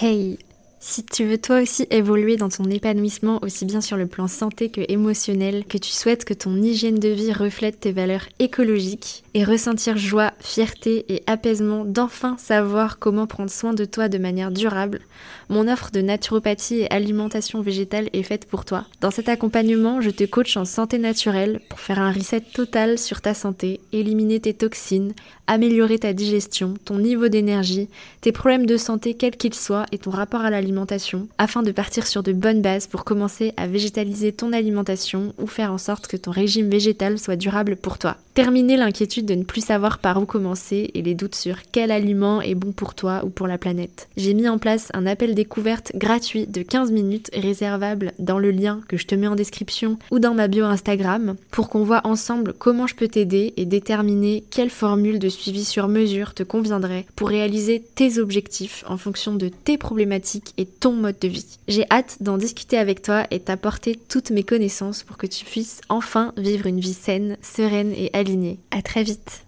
[0.00, 0.38] Hey,
[0.82, 4.70] si tu veux toi aussi évoluer dans ton épanouissement aussi bien sur le plan santé
[4.70, 9.44] que émotionnel, que tu souhaites que ton hygiène de vie reflète tes valeurs écologiques et
[9.44, 15.00] ressentir joie, fierté et apaisement d'enfin savoir comment prendre soin de toi de manière durable,
[15.48, 18.86] mon offre de naturopathie et alimentation végétale est faite pour toi.
[19.00, 23.20] Dans cet accompagnement, je te coach en santé naturelle pour faire un reset total sur
[23.20, 25.12] ta santé, éliminer tes toxines,
[25.46, 27.88] améliorer ta digestion, ton niveau d'énergie,
[28.20, 32.06] tes problèmes de santé quels qu'ils soient et ton rapport à l'alimentation, afin de partir
[32.06, 36.16] sur de bonnes bases pour commencer à végétaliser ton alimentation ou faire en sorte que
[36.16, 38.16] ton régime végétal soit durable pour toi.
[38.34, 42.40] Terminer l'inquiétude de ne plus savoir par où commencer et les doutes sur quel aliment
[42.40, 44.08] est bon pour toi ou pour la planète.
[44.16, 48.80] J'ai mis en place un appel découverte gratuit de 15 minutes réservable dans le lien
[48.88, 52.52] que je te mets en description ou dans ma bio Instagram pour qu'on voit ensemble
[52.58, 57.28] comment je peux t'aider et déterminer quelle formule de suivi sur mesure te conviendrait pour
[57.28, 61.58] réaliser tes objectifs en fonction de tes problématiques et ton mode de vie.
[61.68, 65.80] J'ai hâte d'en discuter avec toi et t'apporter toutes mes connaissances pour que tu puisses
[65.88, 68.58] enfin vivre une vie saine, sereine et alignée.
[68.70, 69.42] À très vite.